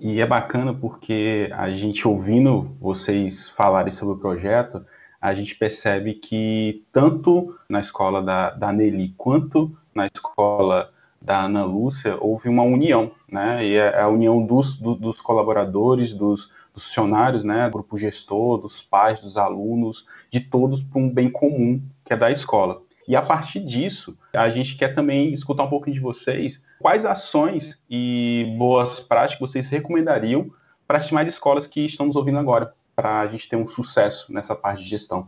E 0.03 0.19
é 0.19 0.27
bacana 0.27 0.73
porque 0.73 1.51
a 1.53 1.69
gente 1.69 2.09
ouvindo 2.09 2.75
vocês 2.81 3.51
falarem 3.51 3.93
sobre 3.93 4.15
o 4.15 4.19
projeto, 4.19 4.83
a 5.21 5.35
gente 5.35 5.55
percebe 5.55 6.15
que 6.15 6.87
tanto 6.91 7.55
na 7.69 7.81
escola 7.81 8.23
da, 8.23 8.49
da 8.49 8.73
Nelly 8.73 9.15
quanto 9.19 9.77
na 9.95 10.07
escola 10.07 10.91
da 11.21 11.45
Ana 11.45 11.67
Lúcia 11.67 12.17
houve 12.19 12.49
uma 12.49 12.63
união, 12.63 13.13
né? 13.31 13.63
E 13.63 13.75
é 13.75 14.01
a 14.01 14.09
união 14.09 14.43
dos, 14.43 14.79
do, 14.79 14.95
dos 14.95 15.21
colaboradores, 15.21 16.15
dos, 16.15 16.51
dos 16.73 16.85
funcionários, 16.85 17.45
né? 17.45 17.69
Grupo 17.69 17.99
gestor, 17.99 18.57
dos 18.57 18.81
pais, 18.81 19.21
dos 19.21 19.37
alunos, 19.37 20.07
de 20.31 20.41
todos 20.41 20.83
para 20.83 20.99
um 20.99 21.11
bem 21.11 21.31
comum 21.31 21.79
que 22.03 22.15
é 22.15 22.17
da 22.17 22.31
escola. 22.31 22.81
E 23.11 23.16
a 23.16 23.23
partir 23.23 23.59
disso, 23.59 24.16
a 24.33 24.49
gente 24.51 24.79
quer 24.79 24.94
também 24.94 25.35
escutar 25.35 25.64
um 25.64 25.68
pouquinho 25.68 25.94
de 25.94 26.01
vocês 26.01 26.64
quais 26.81 27.05
ações 27.05 27.83
e 27.90 28.55
boas 28.57 29.01
práticas 29.01 29.51
vocês 29.51 29.68
recomendariam 29.68 30.49
para 30.87 30.99
as 30.99 31.09
demais 31.09 31.27
escolas 31.27 31.66
que 31.66 31.85
estamos 31.85 32.14
ouvindo 32.14 32.38
agora, 32.38 32.73
para 32.94 33.18
a 33.18 33.27
gente 33.27 33.49
ter 33.49 33.57
um 33.57 33.66
sucesso 33.66 34.33
nessa 34.33 34.55
parte 34.55 34.85
de 34.85 34.90
gestão. 34.90 35.27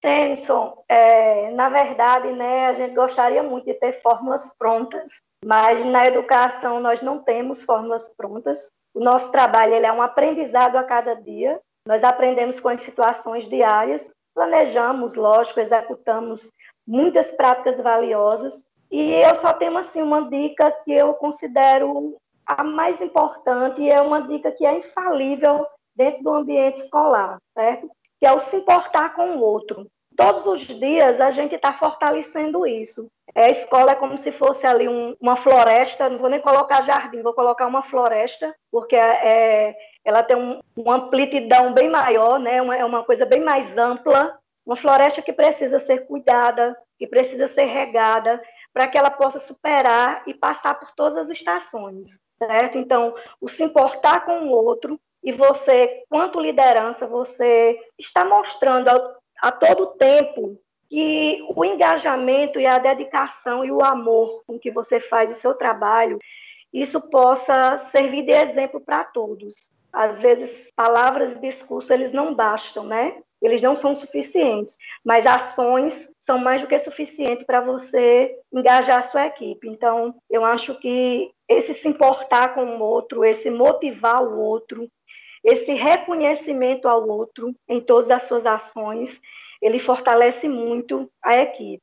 Tenson, 0.00 0.84
é, 0.88 1.50
na 1.50 1.68
verdade, 1.68 2.30
né, 2.30 2.68
a 2.68 2.72
gente 2.72 2.94
gostaria 2.94 3.42
muito 3.42 3.64
de 3.64 3.74
ter 3.74 3.94
fórmulas 3.94 4.48
prontas, 4.56 5.16
mas 5.44 5.84
na 5.84 6.06
educação 6.06 6.78
nós 6.78 7.02
não 7.02 7.18
temos 7.18 7.64
fórmulas 7.64 8.08
prontas. 8.16 8.70
O 8.94 9.02
nosso 9.02 9.32
trabalho 9.32 9.74
ele 9.74 9.86
é 9.86 9.92
um 9.92 10.00
aprendizado 10.00 10.76
a 10.76 10.84
cada 10.84 11.14
dia. 11.14 11.58
Nós 11.88 12.04
aprendemos 12.04 12.60
com 12.60 12.68
as 12.68 12.82
situações 12.82 13.48
diárias, 13.48 14.08
planejamos, 14.32 15.16
lógico, 15.16 15.58
executamos 15.58 16.50
muitas 16.86 17.32
práticas 17.32 17.78
valiosas, 17.78 18.64
e 18.90 19.12
eu 19.12 19.34
só 19.34 19.52
tenho 19.52 19.76
assim 19.76 20.02
uma 20.02 20.28
dica 20.28 20.70
que 20.84 20.92
eu 20.92 21.14
considero 21.14 22.16
a 22.46 22.62
mais 22.62 23.00
importante 23.00 23.82
e 23.82 23.90
é 23.90 24.00
uma 24.00 24.20
dica 24.20 24.52
que 24.52 24.64
é 24.64 24.78
infalível 24.78 25.66
dentro 25.96 26.22
do 26.22 26.34
ambiente 26.34 26.78
escolar, 26.78 27.38
certo? 27.54 27.90
Que 28.20 28.26
é 28.26 28.32
o 28.32 28.38
se 28.38 28.56
importar 28.56 29.14
com 29.14 29.36
o 29.36 29.40
outro. 29.40 29.86
Todos 30.16 30.46
os 30.46 30.60
dias 30.60 31.20
a 31.20 31.30
gente 31.30 31.56
está 31.56 31.72
fortalecendo 31.72 32.66
isso. 32.66 33.08
É, 33.34 33.46
a 33.46 33.50
escola 33.50 33.92
é 33.92 33.96
como 33.96 34.16
se 34.16 34.30
fosse 34.30 34.64
ali 34.64 34.88
um, 34.88 35.16
uma 35.20 35.34
floresta, 35.34 36.08
não 36.08 36.18
vou 36.18 36.30
nem 36.30 36.40
colocar 36.40 36.82
jardim, 36.82 37.20
vou 37.22 37.34
colocar 37.34 37.66
uma 37.66 37.82
floresta, 37.82 38.54
porque 38.70 38.94
é, 38.94 39.68
é 39.68 39.76
ela 40.04 40.22
tem 40.22 40.36
um, 40.36 40.60
uma 40.76 40.96
amplitude 40.96 41.48
bem 41.74 41.88
maior, 41.88 42.38
né? 42.38 42.62
Uma, 42.62 42.76
é 42.76 42.84
uma 42.84 43.02
coisa 43.02 43.24
bem 43.24 43.40
mais 43.40 43.76
ampla, 43.76 44.38
uma 44.64 44.76
floresta 44.76 45.22
que 45.22 45.32
precisa 45.32 45.78
ser 45.78 46.06
cuidada, 46.06 46.76
que 46.98 47.06
precisa 47.06 47.46
ser 47.48 47.64
regada, 47.64 48.42
para 48.72 48.88
que 48.88 48.98
ela 48.98 49.10
possa 49.10 49.38
superar 49.38 50.22
e 50.26 50.34
passar 50.34 50.74
por 50.78 50.90
todas 50.92 51.16
as 51.16 51.30
estações, 51.30 52.18
certo? 52.38 52.78
Então, 52.78 53.14
o 53.40 53.48
se 53.48 53.62
importar 53.62 54.24
com 54.24 54.46
o 54.46 54.50
outro 54.50 54.98
e 55.22 55.32
você, 55.32 56.04
quanto 56.08 56.40
liderança, 56.40 57.06
você 57.06 57.78
está 57.98 58.24
mostrando 58.24 58.88
a, 58.88 59.16
a 59.42 59.52
todo 59.52 59.94
tempo 59.96 60.58
que 60.88 61.44
o 61.54 61.64
engajamento 61.64 62.60
e 62.60 62.66
a 62.66 62.78
dedicação 62.78 63.64
e 63.64 63.72
o 63.72 63.82
amor 63.82 64.42
com 64.46 64.58
que 64.58 64.70
você 64.70 65.00
faz 65.00 65.30
o 65.30 65.34
seu 65.34 65.54
trabalho, 65.54 66.18
isso 66.72 67.00
possa 67.00 67.78
servir 67.78 68.22
de 68.22 68.32
exemplo 68.32 68.80
para 68.80 69.04
todos. 69.04 69.72
Às 69.92 70.20
vezes, 70.20 70.72
palavras 70.74 71.32
e 71.32 71.38
discursos, 71.38 71.90
eles 71.90 72.12
não 72.12 72.34
bastam, 72.34 72.84
né? 72.84 73.16
Eles 73.46 73.60
não 73.60 73.76
são 73.76 73.94
suficientes, 73.94 74.78
mas 75.04 75.26
ações 75.26 76.08
são 76.18 76.38
mais 76.38 76.62
do 76.62 76.68
que 76.68 76.78
suficiente 76.78 77.44
para 77.44 77.60
você 77.60 78.34
engajar 78.52 78.98
a 78.98 79.02
sua 79.02 79.26
equipe. 79.26 79.68
Então, 79.68 80.14
eu 80.30 80.44
acho 80.44 80.78
que 80.78 81.30
esse 81.48 81.74
se 81.74 81.86
importar 81.86 82.54
com 82.54 82.64
o 82.64 82.80
outro, 82.80 83.24
esse 83.24 83.50
motivar 83.50 84.22
o 84.22 84.40
outro, 84.40 84.88
esse 85.42 85.74
reconhecimento 85.74 86.88
ao 86.88 87.06
outro 87.06 87.54
em 87.68 87.80
todas 87.80 88.10
as 88.10 88.22
suas 88.22 88.46
ações, 88.46 89.20
ele 89.60 89.78
fortalece 89.78 90.48
muito 90.48 91.10
a 91.22 91.36
equipe. 91.36 91.82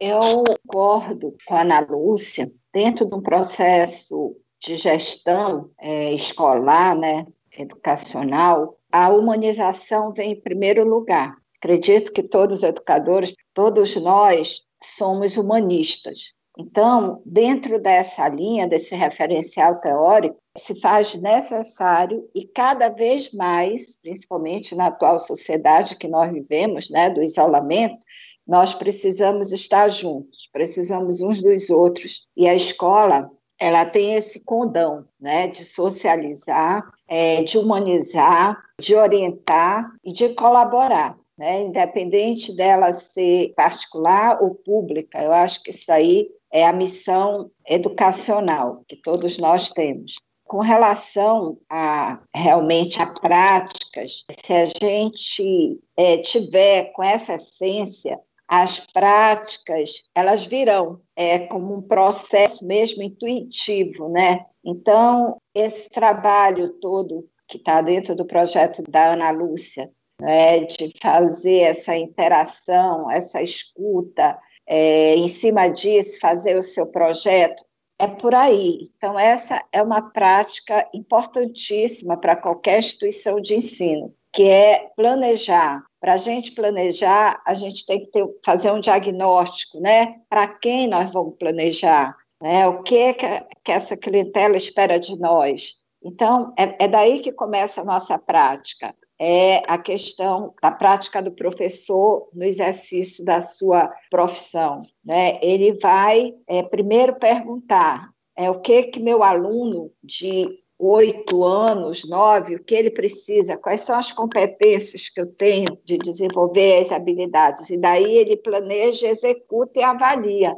Eu 0.00 0.42
concordo 0.66 1.36
com 1.46 1.54
a 1.54 1.60
Ana 1.60 1.80
Lúcia, 1.80 2.50
dentro 2.74 3.06
de 3.06 3.14
um 3.14 3.22
processo 3.22 4.36
de 4.60 4.74
gestão 4.74 5.70
é, 5.80 6.12
escolar, 6.12 6.96
né, 6.96 7.26
educacional, 7.56 8.76
a 8.92 9.10
humanização 9.10 10.12
vem 10.12 10.32
em 10.32 10.40
primeiro 10.40 10.84
lugar. 10.84 11.34
Acredito 11.56 12.12
que 12.12 12.22
todos 12.22 12.58
os 12.58 12.62
educadores, 12.62 13.34
todos 13.54 13.96
nós, 13.96 14.62
somos 14.82 15.36
humanistas. 15.36 16.32
Então, 16.58 17.22
dentro 17.24 17.80
dessa 17.80 18.28
linha, 18.28 18.68
desse 18.68 18.94
referencial 18.94 19.80
teórico, 19.80 20.36
se 20.58 20.78
faz 20.78 21.14
necessário 21.14 22.28
e 22.34 22.46
cada 22.46 22.90
vez 22.90 23.32
mais, 23.32 23.96
principalmente 24.02 24.74
na 24.74 24.88
atual 24.88 25.18
sociedade 25.18 25.96
que 25.96 26.08
nós 26.08 26.30
vivemos, 26.30 26.90
né, 26.90 27.08
do 27.08 27.22
isolamento, 27.22 28.04
nós 28.46 28.74
precisamos 28.74 29.50
estar 29.50 29.88
juntos, 29.88 30.48
precisamos 30.52 31.22
uns 31.22 31.40
dos 31.40 31.70
outros. 31.70 32.26
E 32.36 32.46
a 32.46 32.54
escola 32.54 33.30
ela 33.62 33.86
tem 33.86 34.16
esse 34.16 34.40
condão 34.40 35.04
né, 35.20 35.46
de 35.46 35.64
socializar, 35.64 36.82
é, 37.06 37.44
de 37.44 37.56
humanizar, 37.56 38.60
de 38.80 38.96
orientar 38.96 39.88
e 40.04 40.12
de 40.12 40.30
colaborar. 40.30 41.16
Né, 41.38 41.62
independente 41.62 42.54
dela 42.54 42.92
ser 42.92 43.54
particular 43.54 44.42
ou 44.42 44.54
pública, 44.54 45.22
eu 45.22 45.32
acho 45.32 45.62
que 45.62 45.70
isso 45.70 45.90
aí 45.90 46.28
é 46.52 46.66
a 46.66 46.72
missão 46.72 47.50
educacional 47.66 48.82
que 48.86 48.96
todos 48.96 49.38
nós 49.38 49.70
temos. 49.70 50.16
com 50.44 50.58
relação 50.58 51.56
a 51.70 52.20
realmente 52.34 53.00
a 53.00 53.06
práticas, 53.06 54.22
se 54.44 54.52
a 54.52 54.66
gente 54.66 55.80
é, 55.96 56.18
tiver 56.18 56.92
com 56.92 57.02
essa 57.02 57.36
essência, 57.36 58.20
as 58.54 58.78
práticas 58.78 60.04
elas 60.14 60.44
virão 60.44 61.00
é 61.16 61.38
como 61.38 61.74
um 61.74 61.80
processo 61.80 62.66
mesmo 62.66 63.02
intuitivo, 63.02 64.10
né? 64.10 64.44
Então 64.62 65.38
esse 65.54 65.88
trabalho 65.88 66.68
todo 66.74 67.26
que 67.48 67.56
está 67.56 67.80
dentro 67.80 68.14
do 68.14 68.26
projeto 68.26 68.82
da 68.82 69.14
Ana 69.14 69.30
Lúcia, 69.30 69.90
né, 70.20 70.60
de 70.60 70.92
fazer 71.00 71.60
essa 71.60 71.96
interação, 71.96 73.10
essa 73.10 73.42
escuta, 73.42 74.38
é, 74.66 75.14
em 75.14 75.28
cima 75.28 75.68
disso 75.68 76.20
fazer 76.20 76.58
o 76.58 76.62
seu 76.62 76.86
projeto, 76.86 77.64
é 77.98 78.06
por 78.06 78.34
aí. 78.34 78.90
Então, 78.96 79.18
essa 79.18 79.64
é 79.72 79.82
uma 79.82 80.02
prática 80.10 80.86
importantíssima 80.92 82.18
para 82.18 82.36
qualquer 82.36 82.80
instituição 82.80 83.40
de 83.40 83.54
ensino, 83.54 84.14
que 84.32 84.48
é 84.48 84.90
planejar. 84.96 85.84
Para 86.00 86.14
a 86.14 86.16
gente 86.16 86.52
planejar, 86.52 87.40
a 87.46 87.54
gente 87.54 87.86
tem 87.86 88.00
que 88.00 88.06
ter, 88.06 88.26
fazer 88.44 88.72
um 88.72 88.80
diagnóstico, 88.80 89.78
né? 89.80 90.16
Para 90.28 90.48
quem 90.48 90.88
nós 90.88 91.10
vamos 91.12 91.36
planejar? 91.38 92.16
Né? 92.40 92.66
O 92.66 92.82
que, 92.82 93.14
que, 93.14 93.26
que 93.62 93.72
essa 93.72 93.96
clientela 93.96 94.56
espera 94.56 94.98
de 94.98 95.18
nós? 95.18 95.74
Então, 96.02 96.52
é, 96.58 96.84
é 96.84 96.88
daí 96.88 97.20
que 97.20 97.30
começa 97.30 97.82
a 97.82 97.84
nossa 97.84 98.18
prática 98.18 98.94
é 99.24 99.62
a 99.68 99.78
questão 99.78 100.52
da 100.60 100.72
prática 100.72 101.22
do 101.22 101.30
professor 101.30 102.28
no 102.34 102.42
exercício 102.42 103.24
da 103.24 103.40
sua 103.40 103.88
profissão. 104.10 104.82
Né? 105.04 105.38
Ele 105.40 105.74
vai 105.74 106.34
é, 106.48 106.60
primeiro 106.60 107.14
perguntar 107.14 108.10
é, 108.36 108.50
o 108.50 108.60
que 108.60 108.82
que 108.82 108.98
meu 108.98 109.22
aluno 109.22 109.92
de 110.02 110.58
oito 110.84 111.44
anos, 111.44 112.08
nove, 112.08 112.56
o 112.56 112.64
que 112.64 112.74
ele 112.74 112.90
precisa, 112.90 113.56
quais 113.56 113.82
são 113.82 113.96
as 113.96 114.10
competências 114.10 115.08
que 115.08 115.20
eu 115.20 115.26
tenho 115.26 115.78
de 115.84 115.96
desenvolver 115.96 116.80
as 116.80 116.90
habilidades. 116.90 117.70
E 117.70 117.76
daí 117.76 118.16
ele 118.16 118.36
planeja, 118.36 119.06
executa 119.06 119.78
e 119.78 119.82
avalia. 119.82 120.56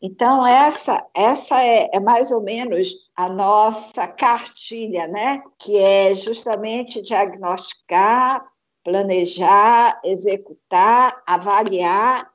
Então, 0.00 0.46
essa, 0.46 1.02
essa 1.14 1.62
é, 1.62 1.88
é, 1.90 2.00
mais 2.00 2.30
ou 2.30 2.42
menos 2.42 3.10
a 3.16 3.28
nossa 3.30 4.06
cartilha, 4.06 5.06
né? 5.06 5.42
que 5.58 5.78
é 5.78 6.14
justamente 6.14 7.00
diagnosticar, 7.00 8.44
planejar, 8.84 10.00
executar, 10.04 11.22
avaliar, 11.26 12.30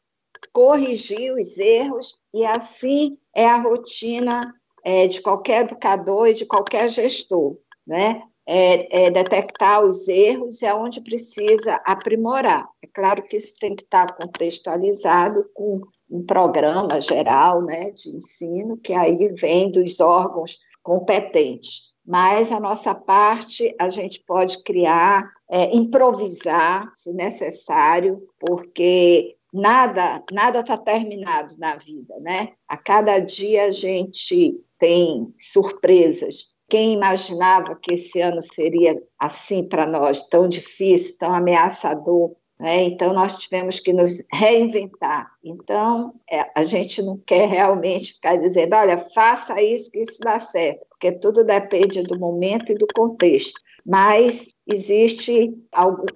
corrigir 0.52 1.34
os 1.34 1.58
erros, 1.58 2.17
e 2.34 2.45
assim 2.45 3.17
é 3.36 3.45
a 3.45 3.58
rotina 3.58 4.41
é, 4.88 5.06
de 5.06 5.21
qualquer 5.21 5.65
educador 5.65 6.28
e 6.28 6.34
de 6.34 6.45
qualquer 6.45 6.88
gestor. 6.88 7.58
Né? 7.86 8.21
É, 8.45 9.08
é, 9.08 9.12
detectar 9.12 9.84
os 9.84 10.08
erros 10.08 10.62
e 10.62 10.65
aonde 10.65 11.02
precisa 11.02 11.76
aprimorar. 11.86 12.65
É 12.82 12.88
claro 12.88 13.21
que 13.23 13.36
isso 13.36 13.54
tem 13.60 13.76
que 13.76 13.84
estar 13.84 14.15
contextualizado 14.15 15.45
com 15.54 15.82
um 16.10 16.26
programa 16.26 17.02
geral 17.02 17.62
né, 17.62 17.91
de 17.91 18.15
ensino, 18.15 18.78
que 18.78 18.93
aí 18.93 19.28
vem 19.34 19.69
dos 19.69 20.00
órgãos 20.00 20.58
competentes. 20.82 21.88
Mas 22.06 22.50
a 22.50 22.60
nossa 22.62 22.95
parte 22.95 23.76
a 23.78 23.89
gente 23.89 24.23
pode 24.26 24.63
criar, 24.63 25.30
é, 25.52 25.76
improvisar, 25.76 26.89
se 26.95 27.12
necessário, 27.12 28.26
porque 28.39 29.36
nada 29.54 30.23
nada 30.32 30.60
está 30.62 30.78
terminado 30.78 31.56
na 31.58 31.76
vida, 31.76 32.15
né? 32.21 32.54
A 32.67 32.78
cada 32.78 33.19
dia 33.19 33.65
a 33.65 33.71
gente 33.71 34.58
tem 34.80 35.34
surpresas. 35.40 36.48
Quem 36.70 36.94
imaginava 36.94 37.76
que 37.82 37.94
esse 37.94 38.20
ano 38.20 38.42
seria 38.42 39.02
assim 39.18 39.63
para 39.63 39.86
nós, 39.86 40.24
tão 40.28 40.50
difícil, 40.50 41.18
tão 41.18 41.34
ameaçador? 41.34 42.36
Né? 42.60 42.84
Então, 42.84 43.13
nós 43.13 43.38
tivemos 43.38 43.80
que 43.80 43.94
nos 43.94 44.22
reinventar. 44.34 45.32
Então, 45.44 46.13
é, 46.30 46.42
a 46.56 46.63
gente 46.63 47.02
não 47.02 47.18
quer 47.18 47.48
realmente 47.48 48.13
ficar 48.13 48.36
dizendo, 48.38 48.76
olha, 48.76 48.98
faça 48.98 49.62
isso 49.62 49.92
que 49.92 50.00
isso 50.00 50.20
dá 50.22 50.40
certo, 50.40 50.86
porque 50.90 51.12
tudo 51.12 51.44
depende 51.44 52.02
do 52.04 52.20
momento 52.20 52.72
e 52.72 52.76
do 52.76 52.88
contexto. 52.96 53.60
Mas 53.86 54.50
existe 54.70 55.54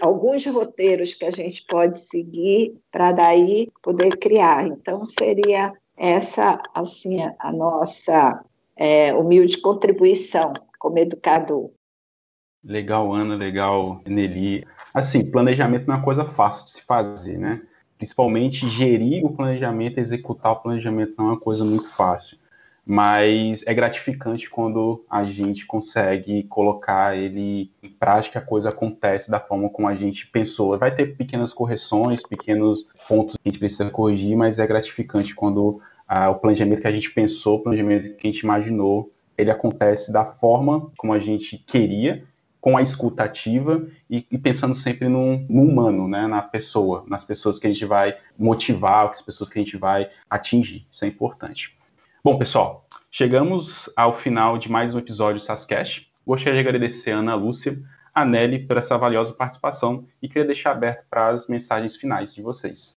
alguns 0.02 0.46
roteiros 0.46 1.14
que 1.14 1.24
a 1.24 1.32
gente 1.32 1.64
pode 1.70 2.00
seguir 2.00 2.76
para 2.92 3.14
daí 3.14 3.70
poder 3.82 4.18
criar. 4.18 4.68
Então, 4.68 5.06
seria 5.06 5.72
essa 5.98 6.62
assim 6.74 7.20
a 7.40 7.52
nossa 7.54 8.44
é, 8.82 9.14
humilde 9.14 9.60
contribuição 9.60 10.54
como 10.80 10.98
educador. 10.98 11.70
Legal, 12.64 13.14
Ana, 13.14 13.36
legal, 13.36 14.02
Nelly. 14.08 14.66
Assim, 14.92 15.24
planejamento 15.24 15.86
não 15.86 15.94
é 15.94 15.98
uma 15.98 16.04
coisa 16.04 16.26
fácil 16.26 16.66
de 16.66 16.72
se 16.72 16.82
fazer, 16.82 17.38
né? 17.38 17.62
Principalmente 17.96 18.68
gerir 18.68 19.24
o 19.24 19.36
planejamento, 19.36 20.00
executar 20.00 20.54
o 20.54 20.56
planejamento 20.56 21.14
não 21.16 21.28
é 21.28 21.30
uma 21.34 21.40
coisa 21.40 21.64
muito 21.64 21.90
fácil. 21.90 22.40
Mas 22.84 23.64
é 23.68 23.74
gratificante 23.76 24.50
quando 24.50 25.06
a 25.08 25.24
gente 25.26 25.68
consegue 25.68 26.42
colocar 26.44 27.16
ele 27.16 27.72
em 27.84 27.90
prática, 27.90 28.40
a 28.40 28.42
coisa 28.42 28.70
acontece 28.70 29.30
da 29.30 29.40
forma 29.40 29.70
como 29.70 29.88
a 29.88 29.94
gente 29.94 30.26
pensou. 30.26 30.76
Vai 30.80 30.94
ter 30.94 31.16
pequenas 31.16 31.54
correções, 31.54 32.24
pequenos 32.24 32.88
pontos 33.08 33.36
que 33.36 33.42
a 33.46 33.52
gente 33.52 33.60
precisa 33.60 33.92
corrigir, 33.92 34.36
mas 34.36 34.58
é 34.58 34.66
gratificante 34.66 35.36
quando 35.36 35.80
ah, 36.14 36.30
o 36.30 36.36
planejamento 36.36 36.82
que 36.82 36.88
a 36.88 36.92
gente 36.92 37.10
pensou, 37.10 37.56
o 37.56 37.64
planejamento 37.64 38.18
que 38.18 38.28
a 38.28 38.30
gente 38.30 38.42
imaginou, 38.42 39.14
ele 39.38 39.50
acontece 39.50 40.12
da 40.12 40.26
forma 40.26 40.92
como 40.98 41.14
a 41.14 41.20
gente 41.20 41.58
queria 41.58 42.26
com 42.60 42.76
a 42.76 42.82
escuta 42.82 43.24
ativa 43.24 43.88
e, 44.10 44.28
e 44.30 44.38
pensando 44.38 44.76
sempre 44.76 45.08
no, 45.08 45.38
no, 45.48 45.62
humano, 45.62 46.10
né, 46.10 46.28
na 46.28 46.42
pessoa, 46.42 47.06
nas 47.08 47.24
pessoas 47.24 47.58
que 47.58 47.66
a 47.66 47.70
gente 47.70 47.86
vai 47.86 48.18
motivar, 48.38 49.08
as 49.08 49.22
pessoas 49.22 49.50
que 49.50 49.58
a 49.58 49.64
gente 49.64 49.78
vai 49.78 50.10
atingir. 50.30 50.86
Isso 50.92 51.06
é 51.06 51.08
importante. 51.08 51.78
Bom, 52.22 52.38
pessoal, 52.38 52.86
chegamos 53.10 53.90
ao 53.96 54.18
final 54.18 54.58
de 54.58 54.70
mais 54.70 54.94
um 54.94 55.00
episódio 55.00 55.40
do 55.40 55.46
SASCast. 55.46 56.12
Gostaria 56.28 56.62
de 56.62 56.68
agradecer 56.68 57.12
a 57.12 57.20
Ana 57.20 57.36
Lúcia, 57.36 57.82
a 58.14 58.26
Nelly, 58.26 58.68
por 58.68 58.76
essa 58.76 58.98
valiosa 58.98 59.34
participação 59.34 60.06
e 60.22 60.28
queria 60.28 60.46
deixar 60.46 60.72
aberto 60.72 61.06
para 61.10 61.30
as 61.30 61.48
mensagens 61.48 61.96
finais 61.96 62.36
de 62.36 62.42
vocês. 62.42 62.98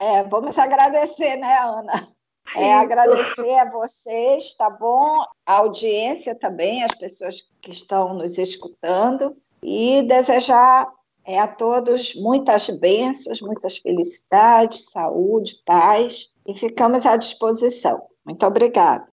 É, 0.00 0.22
vamos 0.22 0.56
agradecer, 0.56 1.36
né, 1.38 1.58
Ana? 1.58 2.15
É, 2.54 2.74
agradecer 2.74 3.58
a 3.58 3.70
vocês, 3.70 4.54
tá 4.54 4.70
bom? 4.70 5.24
A 5.44 5.56
audiência 5.56 6.34
também, 6.34 6.84
as 6.84 6.94
pessoas 6.94 7.46
que 7.60 7.70
estão 7.70 8.14
nos 8.14 8.38
escutando, 8.38 9.36
e 9.62 10.02
desejar 10.02 10.88
é, 11.24 11.40
a 11.40 11.48
todos 11.48 12.14
muitas 12.14 12.68
bênçãos, 12.78 13.40
muitas 13.40 13.78
felicidades, 13.78 14.90
saúde, 14.90 15.60
paz, 15.66 16.28
e 16.46 16.54
ficamos 16.54 17.04
à 17.04 17.16
disposição. 17.16 18.00
Muito 18.24 18.46
obrigada. 18.46 19.06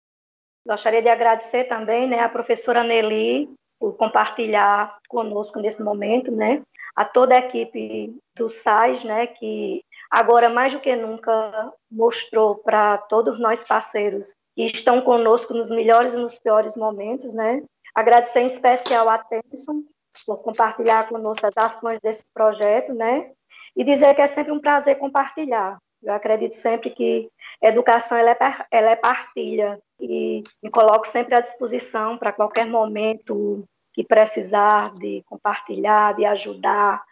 Gostaria 0.66 1.02
de 1.02 1.08
agradecer 1.08 1.64
também 1.64 2.08
né, 2.08 2.20
a 2.20 2.28
professora 2.28 2.84
Nelly 2.84 3.50
por 3.78 3.96
compartilhar 3.96 4.96
conosco 5.08 5.60
nesse 5.60 5.82
momento, 5.82 6.30
né? 6.30 6.62
A 6.96 7.04
toda 7.04 7.34
a 7.34 7.38
equipe 7.38 8.16
do 8.36 8.48
SAIS, 8.48 9.02
né, 9.04 9.26
que 9.26 9.84
agora 10.14 10.48
mais 10.48 10.72
do 10.72 10.78
que 10.78 10.94
nunca 10.94 11.72
mostrou 11.90 12.54
para 12.54 12.98
todos 12.98 13.40
nós 13.40 13.64
parceiros 13.64 14.28
que 14.54 14.66
estão 14.66 15.00
conosco 15.00 15.52
nos 15.52 15.68
melhores 15.68 16.14
e 16.14 16.16
nos 16.16 16.38
piores 16.38 16.76
momentos, 16.76 17.34
né? 17.34 17.64
Agradecer 17.92 18.40
em 18.40 18.46
especial 18.46 19.08
a 19.08 19.18
Tenson 19.18 19.82
por 20.24 20.40
compartilhar 20.44 21.08
conosco 21.08 21.44
as 21.44 21.56
ações 21.56 21.98
desse 22.00 22.24
projeto, 22.32 22.94
né? 22.94 23.32
E 23.76 23.82
dizer 23.82 24.14
que 24.14 24.22
é 24.22 24.28
sempre 24.28 24.52
um 24.52 24.60
prazer 24.60 24.98
compartilhar. 24.98 25.78
Eu 26.00 26.12
acredito 26.12 26.54
sempre 26.54 26.90
que 26.90 27.28
educação 27.60 28.16
ela 28.16 28.30
é, 28.30 28.38
ela 28.70 28.90
é 28.90 28.96
partilha 28.96 29.80
e 29.98 30.44
me 30.62 30.70
coloco 30.70 31.08
sempre 31.08 31.34
à 31.34 31.40
disposição 31.40 32.16
para 32.18 32.32
qualquer 32.32 32.66
momento 32.66 33.64
que 33.92 34.04
precisar 34.04 34.92
de 34.94 35.24
compartilhar, 35.26 36.14
de 36.14 36.24
ajudar, 36.24 37.02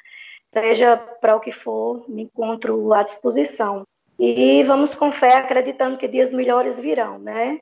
seja 0.53 0.97
para 0.97 1.37
o 1.37 1.41
que 1.41 1.53
for, 1.53 2.05
me 2.09 2.23
encontro 2.23 2.93
à 2.93 3.03
disposição. 3.03 3.83
E 4.19 4.63
vamos 4.65 4.95
com 4.95 5.11
fé, 5.11 5.37
acreditando 5.37 5.97
que 5.97 6.07
dias 6.07 6.33
melhores 6.33 6.79
virão, 6.79 7.19
né? 7.19 7.59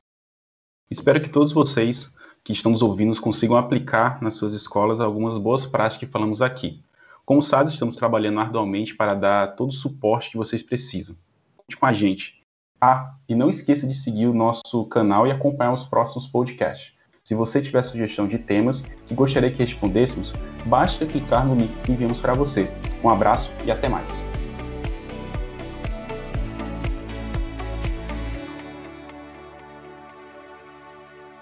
Espero 0.90 1.20
que 1.20 1.28
todos 1.28 1.52
vocês 1.52 2.12
que 2.42 2.52
estão 2.52 2.72
nos 2.72 2.82
ouvindo 2.82 3.18
consigam 3.20 3.56
aplicar 3.56 4.20
nas 4.20 4.34
suas 4.34 4.52
escolas 4.52 5.00
algumas 5.00 5.38
boas 5.38 5.66
práticas 5.66 6.00
que 6.08 6.12
falamos 6.12 6.42
aqui. 6.42 6.82
Como 7.24 7.42
SADS, 7.42 7.74
estamos 7.74 7.96
trabalhando 7.96 8.40
arduamente 8.40 8.94
para 8.94 9.14
dar 9.14 9.54
todo 9.54 9.68
o 9.68 9.72
suporte 9.72 10.30
que 10.30 10.36
vocês 10.36 10.62
precisam. 10.62 11.14
Conte 11.56 11.76
com 11.76 11.86
a 11.86 11.92
gente. 11.92 12.44
Ah, 12.80 13.14
e 13.28 13.34
não 13.34 13.48
esqueça 13.48 13.86
de 13.86 13.94
seguir 13.94 14.26
o 14.26 14.34
nosso 14.34 14.84
canal 14.86 15.26
e 15.26 15.30
acompanhar 15.30 15.72
os 15.72 15.84
próximos 15.84 16.26
podcasts. 16.26 16.92
Se 17.30 17.34
você 17.36 17.60
tiver 17.60 17.84
sugestão 17.84 18.26
de 18.26 18.38
temas 18.38 18.82
que 19.06 19.14
gostaria 19.14 19.52
que 19.52 19.62
respondêssemos, 19.62 20.34
basta 20.66 21.06
clicar 21.06 21.46
no 21.46 21.54
link 21.54 21.70
que 21.84 21.92
enviamos 21.92 22.20
para 22.20 22.34
você. 22.34 22.68
Um 23.04 23.08
abraço 23.08 23.52
e 23.64 23.70
até 23.70 23.88
mais. 23.88 24.20